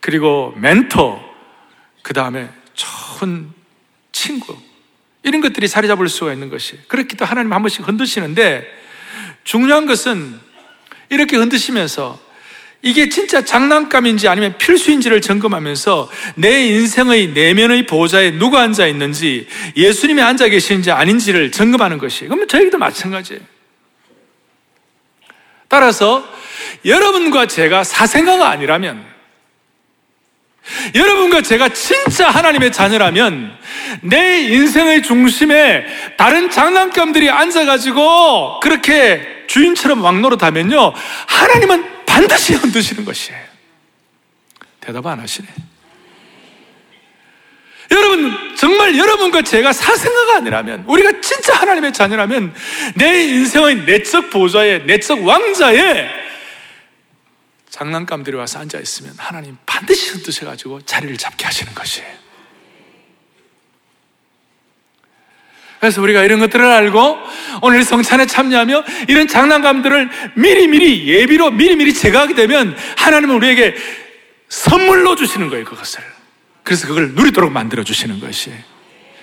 그리고 0.00 0.52
멘토, 0.56 1.22
그 2.02 2.12
다음에 2.12 2.50
좋은 2.74 3.50
친구, 4.10 4.56
이런 5.22 5.40
것들이 5.40 5.68
자리 5.68 5.88
잡을 5.88 6.08
수가 6.08 6.32
있는 6.32 6.50
것이. 6.50 6.78
그렇기도 6.88 7.24
하나님 7.24 7.52
한 7.52 7.62
번씩 7.62 7.86
흔드시는데 7.86 8.66
중요한 9.44 9.86
것은 9.86 10.38
이렇게 11.08 11.36
흔드시면서 11.36 12.18
이게 12.84 13.08
진짜 13.08 13.44
장난감인지 13.44 14.26
아니면 14.26 14.58
필수인지를 14.58 15.20
점검하면서 15.20 16.10
내 16.34 16.66
인생의 16.66 17.28
내면의 17.28 17.86
보좌에 17.86 18.32
누가 18.32 18.60
앉아 18.62 18.88
있는지 18.88 19.46
예수님이 19.76 20.20
앉아 20.20 20.48
계시는지 20.48 20.90
아닌지를 20.90 21.52
점검하는 21.52 21.98
것이. 21.98 22.24
그러면 22.24 22.48
저에게도 22.48 22.78
마찬가지예요. 22.78 23.40
따라서 25.68 26.28
여러분과 26.84 27.46
제가 27.46 27.84
사생아가 27.84 28.50
아니라면 28.50 29.12
여러분과 30.94 31.42
제가 31.42 31.68
진짜 31.70 32.28
하나님의 32.30 32.72
자녀라면 32.72 33.56
내 34.02 34.40
인생의 34.40 35.02
중심에 35.02 35.84
다른 36.16 36.50
장난감들이 36.50 37.30
앉아가지고 37.30 38.60
그렇게 38.60 39.26
주인처럼 39.46 40.02
왕노릇하면요 40.02 40.92
하나님은 41.26 42.01
반드시 42.22 42.54
흔드시는 42.54 43.04
것이에요. 43.04 43.40
대답 44.80 45.06
안 45.06 45.18
하시네. 45.18 45.48
여러분, 47.90 48.56
정말 48.56 48.96
여러분과 48.96 49.42
제가 49.42 49.72
사생아가 49.72 50.36
아니라면, 50.36 50.84
우리가 50.86 51.20
진짜 51.20 51.54
하나님의 51.54 51.92
자녀라면, 51.92 52.54
내 52.94 53.24
인생의 53.24 53.84
내적 53.84 54.30
보좌에, 54.30 54.78
내적 54.78 55.26
왕자에 55.26 56.08
장난감들이 57.70 58.36
와서 58.36 58.60
앉아 58.60 58.78
있으면 58.78 59.14
하나님 59.16 59.56
반드시 59.66 60.10
흔드셔가지고 60.10 60.82
자리를 60.82 61.16
잡게 61.16 61.44
하시는 61.44 61.74
것이에요. 61.74 62.21
그래서 65.82 66.00
우리가 66.00 66.22
이런 66.22 66.38
것들을 66.38 66.64
알고 66.64 67.18
오늘 67.60 67.82
성찬에 67.82 68.26
참여하며 68.26 68.84
이런 69.08 69.26
장난감들을 69.26 70.10
미리미리 70.36 71.08
예비로 71.08 71.50
미리미리 71.50 71.92
제거하게 71.92 72.36
되면 72.36 72.76
하나님은 72.98 73.34
우리에게 73.34 73.74
선물로 74.48 75.16
주시는 75.16 75.48
거예요, 75.48 75.64
그것을. 75.64 76.04
그래서 76.62 76.86
그걸 76.86 77.14
누리도록 77.14 77.50
만들어 77.50 77.82
주시는 77.82 78.20
것이. 78.20 78.52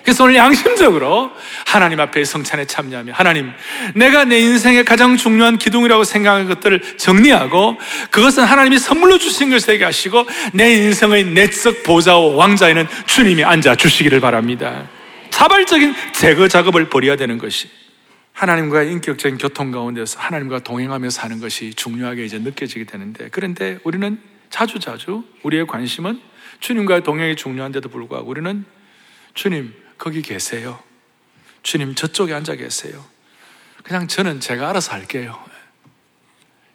그래서 0.03 0.25
오늘 0.25 0.35
양심적으로 0.35 1.31
하나님 1.65 2.01
앞에 2.01 2.25
성찬에 2.25 2.65
참여하며 2.65 3.13
하나님, 3.13 3.53
내가 3.95 4.25
내 4.25 4.39
인생의 4.39 4.83
가장 4.83 5.15
중요한 5.15 5.57
기둥이라고 5.57 6.03
생각하는 6.03 6.49
것들을 6.49 6.97
정리하고 6.97 7.77
그것은 8.11 8.43
하나님이 8.43 8.79
선물로 8.79 9.17
주신 9.17 9.49
것을 9.49 9.75
얘기 9.75 9.85
하시고 9.85 10.27
내 10.51 10.73
인생의 10.73 11.23
내적 11.23 11.83
보좌와 11.83 12.35
왕자에는 12.35 12.85
주님이 13.05 13.45
앉아 13.45 13.75
주시기를 13.75 14.19
바랍니다. 14.19 14.89
자발적인 15.39 15.95
제거 16.13 16.49
작업을 16.49 16.89
벌여야 16.89 17.15
되는 17.15 17.37
것이 17.37 17.69
하나님과의 18.33 18.91
인격적인 18.91 19.37
교통 19.37 19.71
가운데서 19.71 20.19
하나님과 20.19 20.59
동행하며 20.59 21.09
사는 21.11 21.39
것이 21.39 21.73
중요하게 21.75 22.25
이제 22.25 22.39
느껴지게 22.39 22.83
되는데 22.83 23.29
그런데 23.29 23.79
우리는 23.85 24.21
자주 24.49 24.79
자주 24.79 25.23
우리의 25.43 25.65
관심은 25.65 26.21
주님과의 26.59 27.03
동행이 27.03 27.37
중요한데도 27.37 27.87
불구하고 27.87 28.29
우리는 28.29 28.65
주님 29.33 29.73
거기 29.97 30.21
계세요. 30.21 30.83
주님 31.63 31.95
저쪽에 31.95 32.33
앉아 32.33 32.55
계세요. 32.55 33.05
그냥 33.83 34.09
저는 34.09 34.41
제가 34.41 34.69
알아서 34.69 34.91
할게요. 34.91 35.41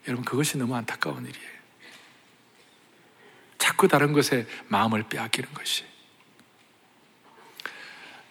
여러분 0.09 0.25
그것이 0.25 0.57
너무 0.57 0.75
안타까운 0.75 1.27
일이에요. 1.27 1.55
자꾸 3.59 3.89
다른 3.89 4.15
것에 4.15 4.47
마음을 4.69 5.03
빼앗기는 5.03 5.53
것이. 5.53 5.85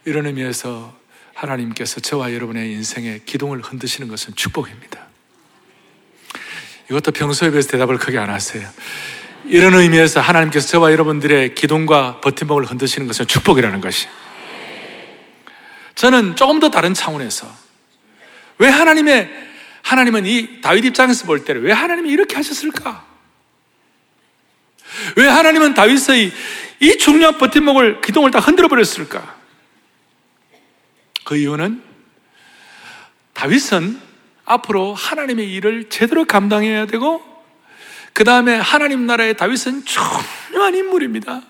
이런 0.05 0.25
의미에서 0.25 0.93
하나님께서 1.33 1.99
저와 1.99 2.33
여러분의 2.33 2.71
인생의 2.73 3.21
기둥을 3.25 3.61
흔드시는 3.61 4.07
것은 4.07 4.35
축복입니다. 4.35 5.07
이것도 6.89 7.11
평소에 7.11 7.49
비해서 7.49 7.69
대답을 7.69 7.97
크게 7.97 8.17
안 8.17 8.29
하세요. 8.29 8.67
이런 9.45 9.73
의미에서 9.73 10.21
하나님께서 10.21 10.67
저와 10.67 10.91
여러분들의 10.91 11.55
기둥과 11.55 12.21
버팀목을 12.21 12.65
흔드시는 12.65 13.07
것은 13.07 13.27
축복이라는 13.27 13.81
것이. 13.81 14.07
저는 15.95 16.35
조금 16.35 16.59
더 16.59 16.69
다른 16.69 16.93
차원에서 16.93 17.47
왜 18.57 18.69
하나님의 18.69 19.29
하나님은 19.81 20.25
이 20.25 20.61
다윗 20.61 20.85
입장에서 20.85 21.25
볼 21.25 21.43
때를 21.43 21.63
왜 21.63 21.71
하나님이 21.71 22.09
이렇게 22.09 22.35
하셨을까? 22.35 23.05
왜 25.17 25.27
하나님은 25.27 25.73
다윗의 25.73 26.31
이 26.79 26.97
중요한 26.97 27.37
버팀목을 27.37 28.01
기둥을 28.01 28.31
다 28.31 28.39
흔들어 28.39 28.67
버렸을까? 28.67 29.42
그 31.23 31.37
이유는 31.37 31.81
다윗은 33.33 33.99
앞으로 34.45 34.93
하나님의 34.93 35.51
일을 35.53 35.89
제대로 35.89 36.25
감당해야 36.25 36.85
되고 36.85 37.21
그 38.13 38.23
다음에 38.23 38.55
하나님 38.55 39.05
나라의 39.07 39.35
다윗은 39.37 39.85
중요한 39.85 40.75
인물입니다. 40.75 41.41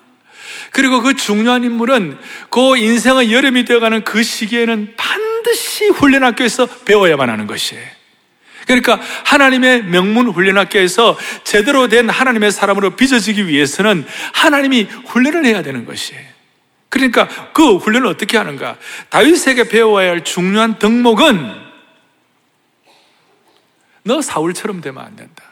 그리고 0.70 1.02
그 1.02 1.14
중요한 1.14 1.62
인물은 1.62 2.18
그 2.50 2.76
인생의 2.76 3.32
여름이 3.32 3.64
되어가는 3.64 4.04
그 4.04 4.22
시기에는 4.22 4.94
반드시 4.96 5.88
훈련학교에서 5.88 6.66
배워야만 6.84 7.28
하는 7.28 7.46
것이에요. 7.46 7.84
그러니까 8.66 8.98
하나님의 9.24 9.84
명문 9.84 10.28
훈련학교에서 10.28 11.18
제대로 11.44 11.88
된 11.88 12.08
하나님의 12.08 12.50
사람으로 12.50 12.96
빚어지기 12.96 13.46
위해서는 13.46 14.06
하나님이 14.32 14.88
훈련을 15.06 15.44
해야 15.44 15.62
되는 15.62 15.84
것이에요. 15.84 16.33
그러니까 16.94 17.26
그 17.52 17.76
훈련을 17.76 18.06
어떻게 18.06 18.38
하는가? 18.38 18.76
다윗에게 19.08 19.64
배워야 19.64 20.10
할 20.10 20.22
중요한 20.22 20.78
덕목은 20.78 21.52
너 24.04 24.22
사울처럼 24.22 24.80
되면 24.80 25.04
안 25.04 25.16
된다. 25.16 25.42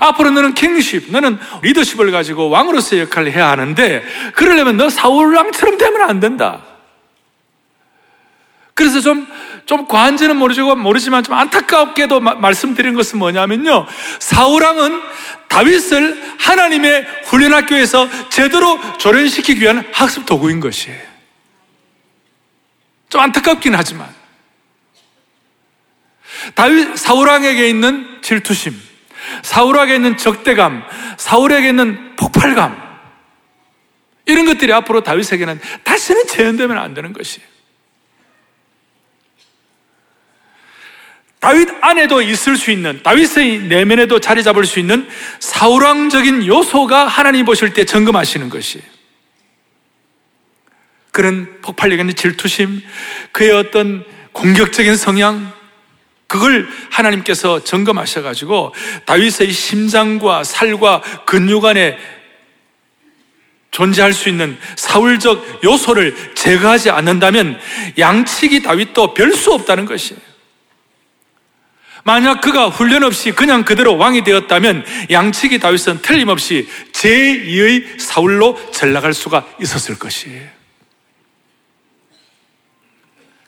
앞으로 0.00 0.30
너는 0.30 0.54
킹십, 0.54 1.12
너는 1.12 1.38
리더십을 1.60 2.10
가지고 2.12 2.48
왕으로서의 2.48 3.02
역할을 3.02 3.30
해야 3.30 3.50
하는데, 3.50 4.02
그러려면 4.34 4.78
너 4.78 4.88
사울 4.88 5.34
왕처럼 5.34 5.76
되면 5.76 6.00
안 6.00 6.18
된다. 6.18 6.64
그래서 8.72 9.00
좀, 9.00 9.26
좀 9.66 9.86
과한지는 9.86 10.36
모르지만, 10.36 10.78
모르지만 10.78 11.24
좀 11.24 11.34
안타깝게도 11.34 12.20
마, 12.20 12.34
말씀드린 12.34 12.94
것은 12.94 13.18
뭐냐면요. 13.18 13.86
사울왕은 14.20 15.02
다윗을 15.48 16.36
하나님의 16.38 17.06
훈련학교에서 17.24 18.08
제대로 18.28 18.78
조련시키기 18.98 19.60
위한 19.60 19.84
학습 19.92 20.24
도구인 20.24 20.60
것이에요. 20.60 21.00
좀 23.08 23.20
안타깝긴 23.20 23.74
하지만. 23.74 24.08
다윗, 26.54 26.96
사울왕에게 26.96 27.68
있는 27.68 28.20
질투심, 28.22 28.80
사울에게 29.42 29.96
있는 29.96 30.16
적대감, 30.16 30.84
사울에게 31.16 31.70
있는 31.70 32.14
폭발감, 32.14 32.86
이런 34.26 34.44
것들이 34.46 34.72
앞으로 34.72 35.02
다윗에게는 35.02 35.60
다시는 35.82 36.26
재현되면 36.28 36.78
안 36.78 36.94
되는 36.94 37.12
것이에요. 37.12 37.55
다윗 41.46 41.68
안에도 41.80 42.22
있을 42.22 42.56
수 42.56 42.72
있는, 42.72 43.00
다윗의 43.04 43.68
내면에도 43.68 44.18
자리 44.18 44.42
잡을 44.42 44.66
수 44.66 44.80
있는 44.80 45.08
사울왕적인 45.38 46.44
요소가 46.44 47.06
하나님 47.06 47.46
보실 47.46 47.72
때 47.72 47.84
점검하시는 47.84 48.48
것이에요. 48.48 48.84
그런 51.12 51.60
폭발력 51.62 52.00
있는 52.00 52.16
질투심, 52.16 52.82
그의 53.30 53.52
어떤 53.52 54.04
공격적인 54.32 54.96
성향, 54.96 55.52
그걸 56.26 56.68
하나님께서 56.90 57.62
점검하셔가지고 57.62 58.74
다윗의 59.04 59.52
심장과 59.52 60.42
살과 60.42 61.00
근육 61.26 61.64
안에 61.64 61.96
존재할 63.70 64.12
수 64.14 64.28
있는 64.28 64.58
사울적 64.74 65.62
요소를 65.62 66.34
제거하지 66.34 66.90
않는다면 66.90 67.60
양치기 67.98 68.62
다윗도 68.62 69.14
별 69.14 69.32
수 69.32 69.52
없다는 69.52 69.84
것이에요. 69.84 70.35
만약 72.06 72.40
그가 72.40 72.68
훈련 72.68 73.02
없이 73.02 73.32
그냥 73.32 73.64
그대로 73.64 73.96
왕이 73.96 74.22
되었다면 74.22 74.84
양치기 75.10 75.58
다윗은 75.58 76.02
틀림없이 76.02 76.68
제2의 76.92 77.98
사울로 77.98 78.56
전락할 78.70 79.12
수가 79.12 79.44
있었을 79.60 79.98
것이에요. 79.98 80.48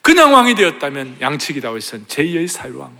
그냥 0.02 0.34
왕이 0.34 0.56
되었다면 0.56 1.18
양치기 1.20 1.60
다윗은 1.60 2.06
제2의 2.08 2.48
사울왕. 2.48 2.98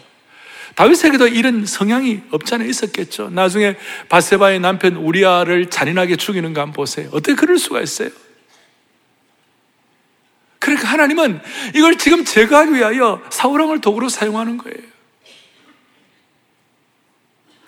다윗에게도 0.76 1.26
이런 1.26 1.66
성향이 1.66 2.20
없잖아 2.30 2.62
있었겠죠. 2.62 3.30
나중에 3.30 3.74
바세바의 4.08 4.60
남편 4.60 4.94
우리아를 4.94 5.70
잔인하게 5.70 6.14
죽이는 6.14 6.54
거 6.54 6.60
한번 6.60 6.74
보세요. 6.74 7.08
어떻게 7.10 7.34
그럴 7.34 7.58
수가 7.58 7.80
있어요? 7.80 8.10
그러니까 10.60 10.86
하나님은 10.86 11.40
이걸 11.74 11.98
지금 11.98 12.24
제거하기 12.24 12.74
위하여 12.74 13.20
사울왕을 13.30 13.80
도구로 13.80 14.08
사용하는 14.08 14.56
거예요. 14.58 14.97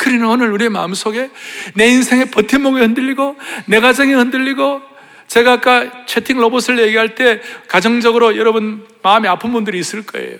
그러나 0.03 0.29
오늘 0.29 0.51
우리의 0.53 0.71
마음속에 0.71 1.29
내 1.75 1.89
인생의 1.89 2.31
버팀목이 2.31 2.81
흔들리고 2.81 3.37
내 3.67 3.81
가정이 3.81 4.15
흔들리고 4.15 4.81
제가 5.29 5.53
아까 5.53 6.07
채팅 6.07 6.41
로봇을 6.41 6.79
얘기할 6.79 7.15
때 7.15 7.43
가정적으로 7.69 8.39
여러분 8.39 8.89
마음이 9.03 9.29
아픈 9.29 9.53
분들이 9.53 9.79
있을 9.79 10.07
거예요. 10.07 10.39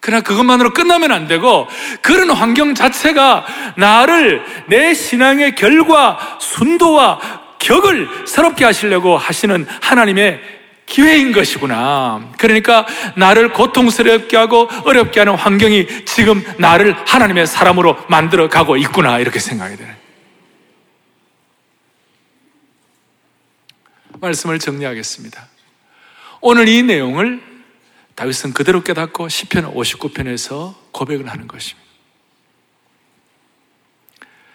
그러나 0.00 0.20
그것만으로 0.24 0.72
끝나면 0.74 1.12
안 1.12 1.28
되고 1.28 1.68
그런 2.02 2.30
환경 2.30 2.74
자체가 2.74 3.46
나를 3.76 4.44
내 4.66 4.94
신앙의 4.94 5.54
결과, 5.54 6.18
순도와 6.40 7.20
격을 7.60 8.08
새롭게 8.26 8.64
하시려고 8.64 9.16
하시는 9.16 9.64
하나님의 9.80 10.40
기회인 10.96 11.30
것이구나. 11.32 12.32
그러니까 12.38 12.86
나를 13.18 13.52
고통스럽게 13.52 14.34
하고 14.34 14.66
어렵게 14.86 15.20
하는 15.20 15.34
환경이 15.34 16.06
지금 16.06 16.42
나를 16.58 16.94
하나님의 17.06 17.46
사람으로 17.46 17.98
만들어 18.08 18.48
가고 18.48 18.78
있구나. 18.78 19.18
이렇게 19.18 19.38
생각이 19.38 19.76
되는. 19.76 19.94
말씀을 24.22 24.58
정리하겠습니다. 24.58 25.46
오늘 26.40 26.66
이 26.66 26.82
내용을 26.82 27.42
다윗은 28.14 28.54
그대로 28.54 28.82
깨닫고 28.82 29.28
시편 29.28 29.74
59편에서 29.74 30.74
고백을 30.92 31.28
하는 31.28 31.46
것입니다. 31.46 31.86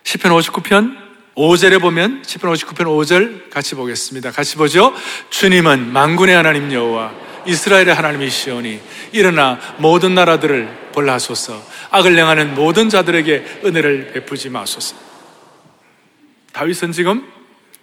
시편 0.06 0.32
59편 0.32 1.11
5절에 1.36 1.80
보면 1.80 2.24
시편 2.26 2.52
59편 2.52 2.86
5절 2.86 3.50
같이 3.50 3.76
보겠습니다. 3.76 4.32
같이 4.32 4.58
보죠. 4.58 4.94
주님은 5.30 5.94
만군의 5.94 6.36
하나님 6.36 6.72
여호와 6.72 7.12
이스라엘의 7.46 7.94
하나님이시오니 7.94 8.82
일어나 9.14 9.60
모든 9.78 10.14
나라들을 10.14 10.92
벌하소서 10.92 11.64
악을 11.92 12.18
행하는 12.18 12.54
모든 12.54 12.90
자들에게 12.90 13.62
은혜를 13.66 14.12
베푸지 14.14 14.50
마소서. 14.50 14.96
다윗은 16.52 16.92
지금 16.92 17.26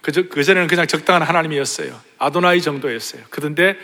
그, 0.01 0.29
그전에는 0.29 0.67
그냥 0.67 0.87
적당한 0.87 1.23
하나님이었어요. 1.23 1.99
아도나이 2.19 2.61
정도였어요. 2.61 3.23
그런데 3.29 3.75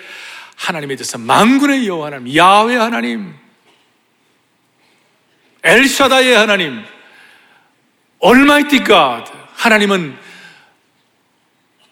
하나님에 0.56 0.95
대해서 0.95 1.17
만군의 1.17 1.88
여호와 1.88 2.08
하나님, 2.08 2.36
야훼 2.36 2.75
하나님, 2.75 3.34
엘샤다의 5.63 6.36
하나님, 6.36 6.84
얼마이티 8.19 8.84
갓 8.84 9.44
하나님은 9.55 10.17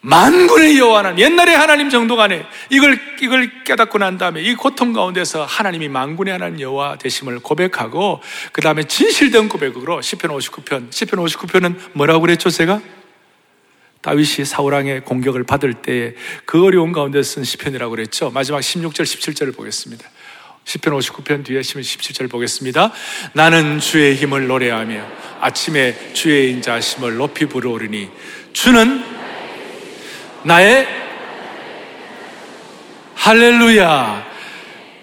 만군의 0.06 0.78
여호와 0.78 1.00
하나님 1.00 1.20
옛날에 1.20 1.54
하나님 1.56 1.90
정도가 1.90 2.24
아니 2.24 2.42
이걸 2.70 3.00
이걸 3.22 3.64
깨닫고 3.64 3.98
난 4.00 4.18
다음에 4.18 4.42
이 4.42 4.54
고통 4.54 4.92
가운데서 4.92 5.46
하나님이 5.46 5.88
만군의 5.88 6.34
하나님 6.34 6.60
여호와 6.60 6.98
되심을 6.98 7.40
고백하고 7.40 8.22
그 8.52 8.62
다음에 8.62 8.84
진실된 8.84 9.48
고백으로 9.48 10.02
시편 10.02 10.32
59편 10.32 10.92
시편 10.92 11.24
59편은 11.24 11.78
뭐라고 11.94 12.20
그랬죠 12.22 12.50
제가? 12.50 12.82
다윗이 14.04 14.44
사울왕의 14.46 15.06
공격을 15.06 15.46
받을 15.46 15.74
때그 15.74 16.62
어려운 16.66 16.92
가운데 16.92 17.24
쓴 17.24 17.46
시편이라고 17.46 17.90
그랬죠. 17.92 18.32
마지막 18.32 18.60
16절 18.60 19.04
17절을 19.04 19.56
보겠습니다 19.56 20.06
시편 20.66 20.98
59편 20.98 21.46
뒤에 21.46 21.60
17절 21.60 22.30
보겠습니다 22.30 22.92
나는 23.34 23.80
주의 23.80 24.16
힘을 24.16 24.48
노래하며 24.48 25.06
아침에 25.42 26.14
주의 26.14 26.52
인자심을 26.52 27.18
높이 27.18 27.46
부르오르니 27.46 28.10
주는 28.54 29.04
나의 30.44 31.04
할렐루야. 33.24 34.26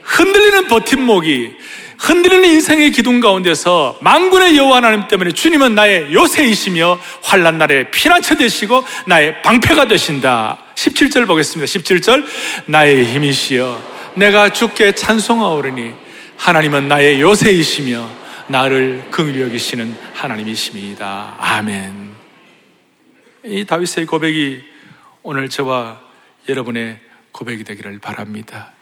흔들리는 0.02 0.68
버팀목이 0.68 1.56
흔들리는 1.98 2.44
인생의 2.50 2.90
기둥 2.92 3.20
가운데서 3.20 3.98
만군의 4.02 4.58
여호와 4.58 4.76
하나님 4.76 5.08
때문에 5.08 5.32
주님은 5.32 5.74
나의 5.74 6.12
요새이시며 6.12 7.00
환란 7.22 7.56
날에 7.56 7.90
피난처 7.90 8.34
되시고 8.36 8.84
나의 9.06 9.40
방패가 9.40 9.88
되신다. 9.88 10.58
17절 10.74 11.26
보겠습니다. 11.26 11.70
17절 11.70 12.26
나의 12.66 13.06
힘이시여 13.06 13.99
내가 14.16 14.52
주께 14.52 14.92
찬송하오르니 14.92 15.94
하나님은 16.36 16.88
나의 16.88 17.20
요새이시며 17.20 18.10
나를 18.48 19.08
긍휼히 19.10 19.40
여기시는 19.42 19.96
하나님이십니다. 20.14 21.36
아멘. 21.38 22.10
이 23.44 23.64
다윗의 23.64 24.06
고백이 24.06 24.62
오늘 25.22 25.48
저와 25.48 26.00
여러분의 26.48 26.98
고백이 27.30 27.62
되기를 27.62 28.00
바랍니다. 28.00 28.72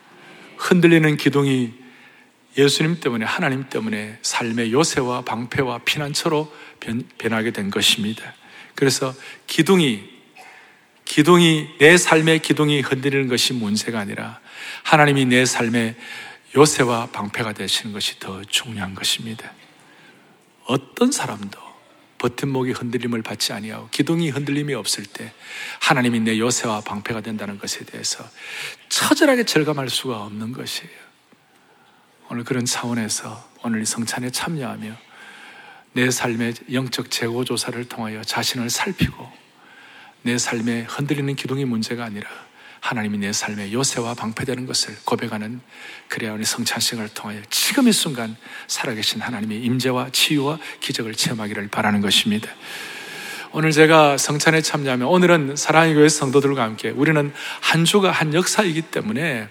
흔들리는 0.56 1.16
기둥이 1.16 1.74
예수님 2.56 2.98
때문에 3.00 3.26
하나님 3.26 3.68
때문에 3.68 4.18
삶의 4.22 4.72
요새와 4.72 5.22
방패와 5.22 5.80
피난처로 5.84 6.52
변, 6.80 7.02
변하게 7.18 7.50
된 7.50 7.70
것입니다. 7.70 8.34
그래서 8.74 9.14
기둥이 9.46 10.17
기둥이 11.08 11.78
내 11.78 11.96
삶의 11.96 12.40
기둥이 12.40 12.82
흔들리는 12.82 13.28
것이 13.28 13.54
문제가 13.54 13.98
아니라 13.98 14.40
하나님이 14.82 15.24
내 15.24 15.46
삶의 15.46 15.96
요새와 16.54 17.06
방패가 17.06 17.54
되시는 17.54 17.94
것이 17.94 18.20
더 18.20 18.44
중요한 18.44 18.94
것입니다. 18.94 19.50
어떤 20.66 21.10
사람도 21.10 21.58
버팀목이 22.18 22.72
흔들림을 22.72 23.22
받지 23.22 23.54
아니하고 23.54 23.88
기둥이 23.88 24.28
흔들림이 24.28 24.74
없을 24.74 25.06
때 25.06 25.32
하나님이 25.80 26.20
내 26.20 26.38
요새와 26.38 26.82
방패가 26.82 27.22
된다는 27.22 27.58
것에 27.58 27.86
대해서 27.86 28.28
처절하게 28.90 29.44
절감할 29.44 29.88
수가 29.88 30.22
없는 30.24 30.52
것이에요. 30.52 30.92
오늘 32.28 32.44
그런 32.44 32.66
차원에서 32.66 33.48
오늘 33.62 33.86
성찬에 33.86 34.28
참여하며 34.28 34.94
내 35.94 36.10
삶의 36.10 36.52
영적 36.70 37.10
재고 37.10 37.44
조사를 37.44 37.82
통하여 37.88 38.22
자신을 38.22 38.68
살피고 38.68 39.47
내 40.22 40.36
삶에 40.38 40.86
흔들리는 40.88 41.34
기둥이 41.36 41.64
문제가 41.64 42.04
아니라 42.04 42.28
하나님이 42.80 43.18
내 43.18 43.32
삶의 43.32 43.72
요새와 43.72 44.14
방패되는 44.14 44.66
것을 44.66 44.96
고백하는 45.04 45.60
그래야 46.08 46.32
우리 46.32 46.44
성찬식을 46.44 47.08
통하여 47.10 47.40
지금 47.50 47.88
이 47.88 47.92
순간 47.92 48.36
살아계신 48.66 49.20
하나님의 49.20 49.62
임재와 49.62 50.10
치유와 50.10 50.58
기적을 50.80 51.14
체험하기를 51.14 51.68
바라는 51.68 52.00
것입니다. 52.00 52.48
오늘 53.52 53.72
제가 53.72 54.18
성찬에 54.18 54.60
참여하면 54.60 55.08
오늘은 55.08 55.56
사랑의 55.56 55.94
교회 55.94 56.08
성도들과 56.08 56.62
함께 56.62 56.90
우리는 56.90 57.32
한 57.60 57.84
주가 57.84 58.10
한 58.10 58.34
역사이기 58.34 58.82
때문에 58.82 59.48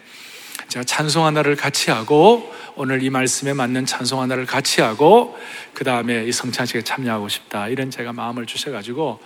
제가 0.67 0.84
찬송 0.84 1.25
하나를 1.25 1.56
같이 1.56 1.91
하고 1.91 2.53
오늘 2.79 3.01
이 3.01 3.09
말씀에 3.09 3.53
맞는 3.53 3.87
찬송 3.87 4.21
하나를 4.21 4.45
같이 4.45 4.81
하고 4.81 5.35
그 5.73 5.83
다음에 5.83 6.25
이 6.25 6.31
성찬식에 6.31 6.83
참여하고 6.83 7.27
싶다 7.27 7.69
이런 7.69 7.89
제가 7.89 8.13
마음을 8.13 8.45
주셔가지고 8.45 9.19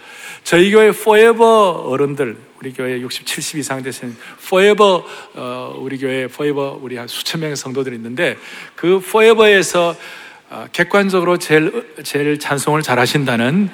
저희 0.46 0.72
교회 0.72 0.92
포에버 0.92 1.84
어른들 1.86 2.38
우리 2.62 2.72
교회 2.72 3.02
60, 3.02 3.26
70 3.26 3.60
이상 3.60 3.84
되신 3.84 4.16
포에버 4.50 5.06
어, 5.36 5.76
우리 5.80 5.98
교회 5.98 6.28
포에버 6.28 6.80
우리 6.82 6.96
한 6.96 7.10
수천 7.10 7.42
명의 7.42 7.58
성도들이 7.58 7.94
있는데 7.98 8.38
그 8.76 9.02
포에버에서 9.02 9.96
어, 10.50 10.66
객관적으로 10.72 11.38
제일 11.38 11.94
제일 12.04 12.40
찬송을 12.40 12.82
잘하신다는 12.82 13.70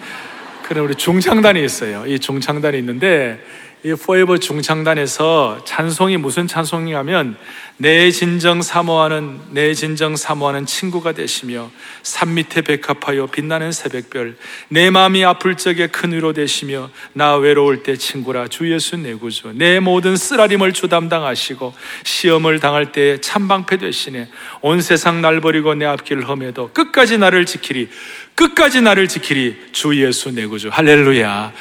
그런 0.63 0.85
우리 0.85 0.95
중창단이 0.95 1.63
있어요. 1.63 2.05
이 2.07 2.19
중창단이 2.19 2.77
있는데 2.79 3.39
이 3.83 3.93
포에버 3.93 4.39
중창단에서 4.39 5.63
찬송이 5.63 6.17
무슨 6.17 6.47
찬송이냐면 6.47 7.37
내 7.77 8.09
진정 8.09 8.63
사모하는 8.63 9.39
내 9.51 9.75
진정 9.75 10.15
사모하는 10.15 10.65
친구가 10.65 11.11
되시며 11.11 11.69
산 12.01 12.33
밑에 12.33 12.61
백합하여 12.61 13.27
빛나는 13.27 13.71
새벽별 13.71 14.35
내 14.69 14.89
마음이 14.89 15.23
아플 15.23 15.55
적에 15.55 15.87
큰 15.87 16.11
위로 16.11 16.33
되시며 16.33 16.89
나 17.13 17.35
외로울 17.35 17.83
때 17.83 17.95
친구라 17.95 18.47
주 18.47 18.71
예수 18.73 18.97
내 18.97 19.13
구주 19.13 19.53
내 19.53 19.79
모든 19.79 20.15
쓰라림을 20.17 20.73
주 20.73 20.87
담당하시고 20.87 21.75
시험을 22.03 22.59
당할 22.59 22.91
때 22.91 23.21
참방패 23.21 23.77
되시네. 23.77 24.27
온 24.61 24.81
세상 24.81 25.21
날 25.21 25.39
버리고 25.39 25.75
내 25.75 25.85
앞길을 25.85 26.27
험해도 26.27 26.71
끝까지 26.73 27.19
나를 27.19 27.45
지키리 27.45 27.89
끝까지 28.38 28.82
나를 28.82 29.08
지키리 29.08 29.58
주 29.71 30.00
예수 30.00 30.32
내 30.32 30.45
구주 30.45 30.69
할렐루야 30.71 31.52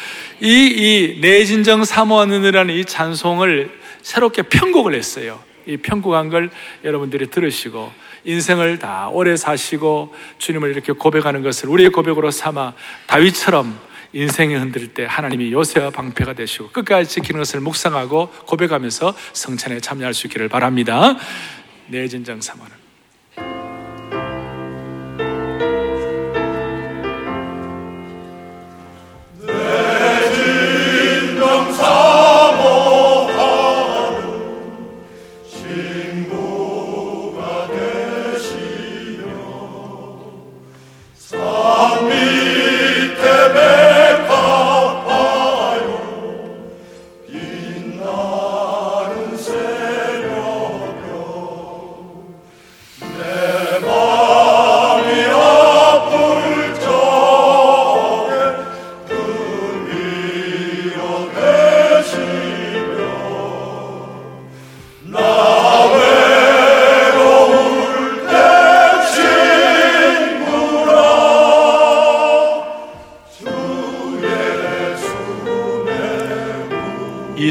이, 0.40 0.46
이, 0.46 1.20
내 1.22 1.44
진정 1.46 1.84
사모하느라는 1.84 2.74
이 2.74 2.84
찬송을 2.84 3.70
새롭게 4.02 4.42
편곡을 4.42 4.94
했어요. 4.94 5.42
이 5.66 5.78
편곡한 5.78 6.28
걸 6.28 6.50
여러분들이 6.84 7.28
들으시고 7.30 7.90
인생을 8.24 8.78
다 8.78 9.08
오래 9.08 9.36
사시고 9.36 10.14
주님을 10.38 10.70
이렇게 10.70 10.92
고백하는 10.92 11.42
것을 11.42 11.70
우리의 11.70 11.90
고백으로 11.90 12.30
삼아 12.30 12.74
다윗처럼 13.06 13.80
인생이 14.12 14.54
흔들 14.54 14.88
때 14.88 15.06
하나님이 15.08 15.52
요새와 15.52 15.90
방패가 15.90 16.34
되시고 16.34 16.70
끝까지 16.70 17.08
지키는 17.08 17.40
것을 17.40 17.60
묵상하고 17.60 18.28
고백하면서 18.46 19.14
성찬에 19.32 19.80
참여할 19.80 20.12
수 20.12 20.26
있기를 20.26 20.48
바랍니다. 20.48 21.16
내 21.88 22.06
진정 22.06 22.40
사모는 22.40 22.85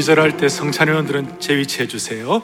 기절할 0.06 0.36
때 0.36 0.48
성찬 0.48 0.88
회원들은 0.88 1.40
제 1.40 1.56
위치해 1.56 1.88
주세요. 1.88 2.40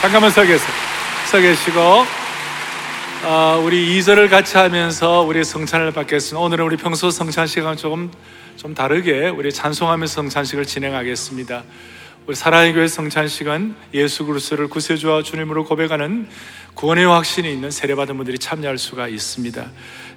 잠깐만 0.00 0.30
서 0.30 0.42
계세요. 0.44 0.70
서 1.26 1.40
계시고, 1.40 1.80
어, 3.24 3.62
우리 3.64 3.98
2절을 3.98 4.30
같이 4.30 4.56
하면서 4.56 5.22
우리 5.22 5.42
성찬을 5.42 5.90
받겠습니다. 5.90 6.38
오늘은 6.38 6.64
우리 6.64 6.76
평소 6.76 7.10
성찬 7.10 7.48
시간 7.48 7.76
조금 7.76 8.08
좀 8.56 8.74
다르게 8.74 9.28
우리 9.28 9.52
찬송하면서 9.52 10.14
성찬식을 10.14 10.66
진행하겠습니다. 10.66 11.64
우리 12.28 12.36
사랑의 12.36 12.74
교회 12.74 12.86
성찬식은 12.86 13.74
예수 13.94 14.24
그리스도를 14.24 14.68
구세주와 14.68 15.24
주님으로 15.24 15.64
고백하는 15.64 16.28
구원의 16.78 17.06
확신이 17.06 17.52
있는 17.52 17.72
세례받은 17.72 18.16
분들이 18.16 18.38
참여할 18.38 18.78
수가 18.78 19.08
있습니다. 19.08 19.68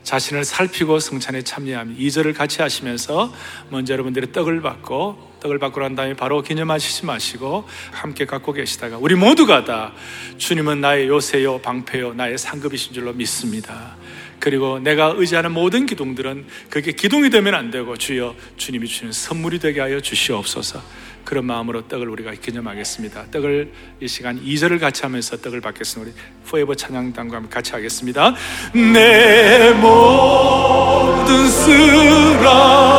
자신을 0.03 0.43
살피고 0.43 0.99
성찬에 0.99 1.41
참여하면 1.41 1.97
2절을 1.97 2.35
같이 2.35 2.61
하시면서 2.61 3.33
먼저 3.69 3.93
여러분들이 3.93 4.31
떡을 4.31 4.61
받고 4.61 5.39
떡을 5.41 5.57
받고 5.57 5.79
난 5.79 5.95
다음에 5.95 6.13
바로 6.13 6.43
기념하시지 6.43 7.07
마시고 7.07 7.67
함께 7.89 8.27
갖고 8.27 8.53
계시다가 8.53 8.99
우리 8.99 9.15
모두가 9.15 9.65
다 9.65 9.93
주님은 10.37 10.81
나의 10.81 11.07
요새요 11.07 11.61
방패요 11.61 12.13
나의 12.13 12.37
상급이신 12.37 12.93
줄로 12.93 13.11
믿습니다. 13.11 13.95
그리고 14.39 14.77
내가 14.77 15.15
의지하는 15.17 15.53
모든 15.53 15.87
기둥들은 15.87 16.45
그게 16.69 16.91
기둥이 16.91 17.31
되면 17.31 17.55
안 17.55 17.71
되고 17.71 17.97
주여 17.97 18.35
주님이 18.57 18.87
주는 18.87 19.11
선물이 19.11 19.57
되게 19.57 19.79
하여 19.79 19.99
주시옵소서. 19.99 20.79
그런 21.23 21.45
마음으로 21.45 21.87
떡을 21.87 22.09
우리가 22.09 22.31
기념하겠습니다. 22.31 23.25
떡을 23.31 23.71
이 23.99 24.07
시간 24.07 24.41
2절을 24.43 24.79
같이 24.79 25.03
하면서 25.03 25.37
떡을 25.37 25.61
받겠습니다. 25.61 26.11
우리 26.11 26.49
포에버 26.49 26.75
찬양단과 26.75 27.43
같이 27.49 27.71
하겠습니다. 27.71 28.33
내 28.73 29.71
모든 29.73 31.47
쓰라림을 31.47 32.89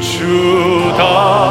주담 0.00 1.41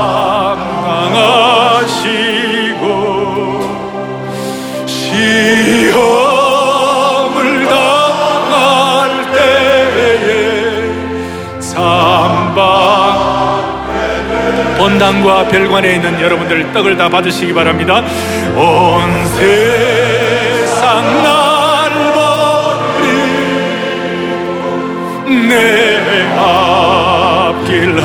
성당과 15.01 15.47
별관에 15.47 15.95
있는 15.95 16.21
여러분들 16.21 16.71
떡을 16.73 16.95
다 16.95 17.09
받으시기 17.09 17.55
바랍니다. 17.55 18.03
온 18.55 19.25
세상 19.29 21.23
날 21.23 21.89
버린 25.33 25.47
내 25.49 26.27
앞길 26.37 27.99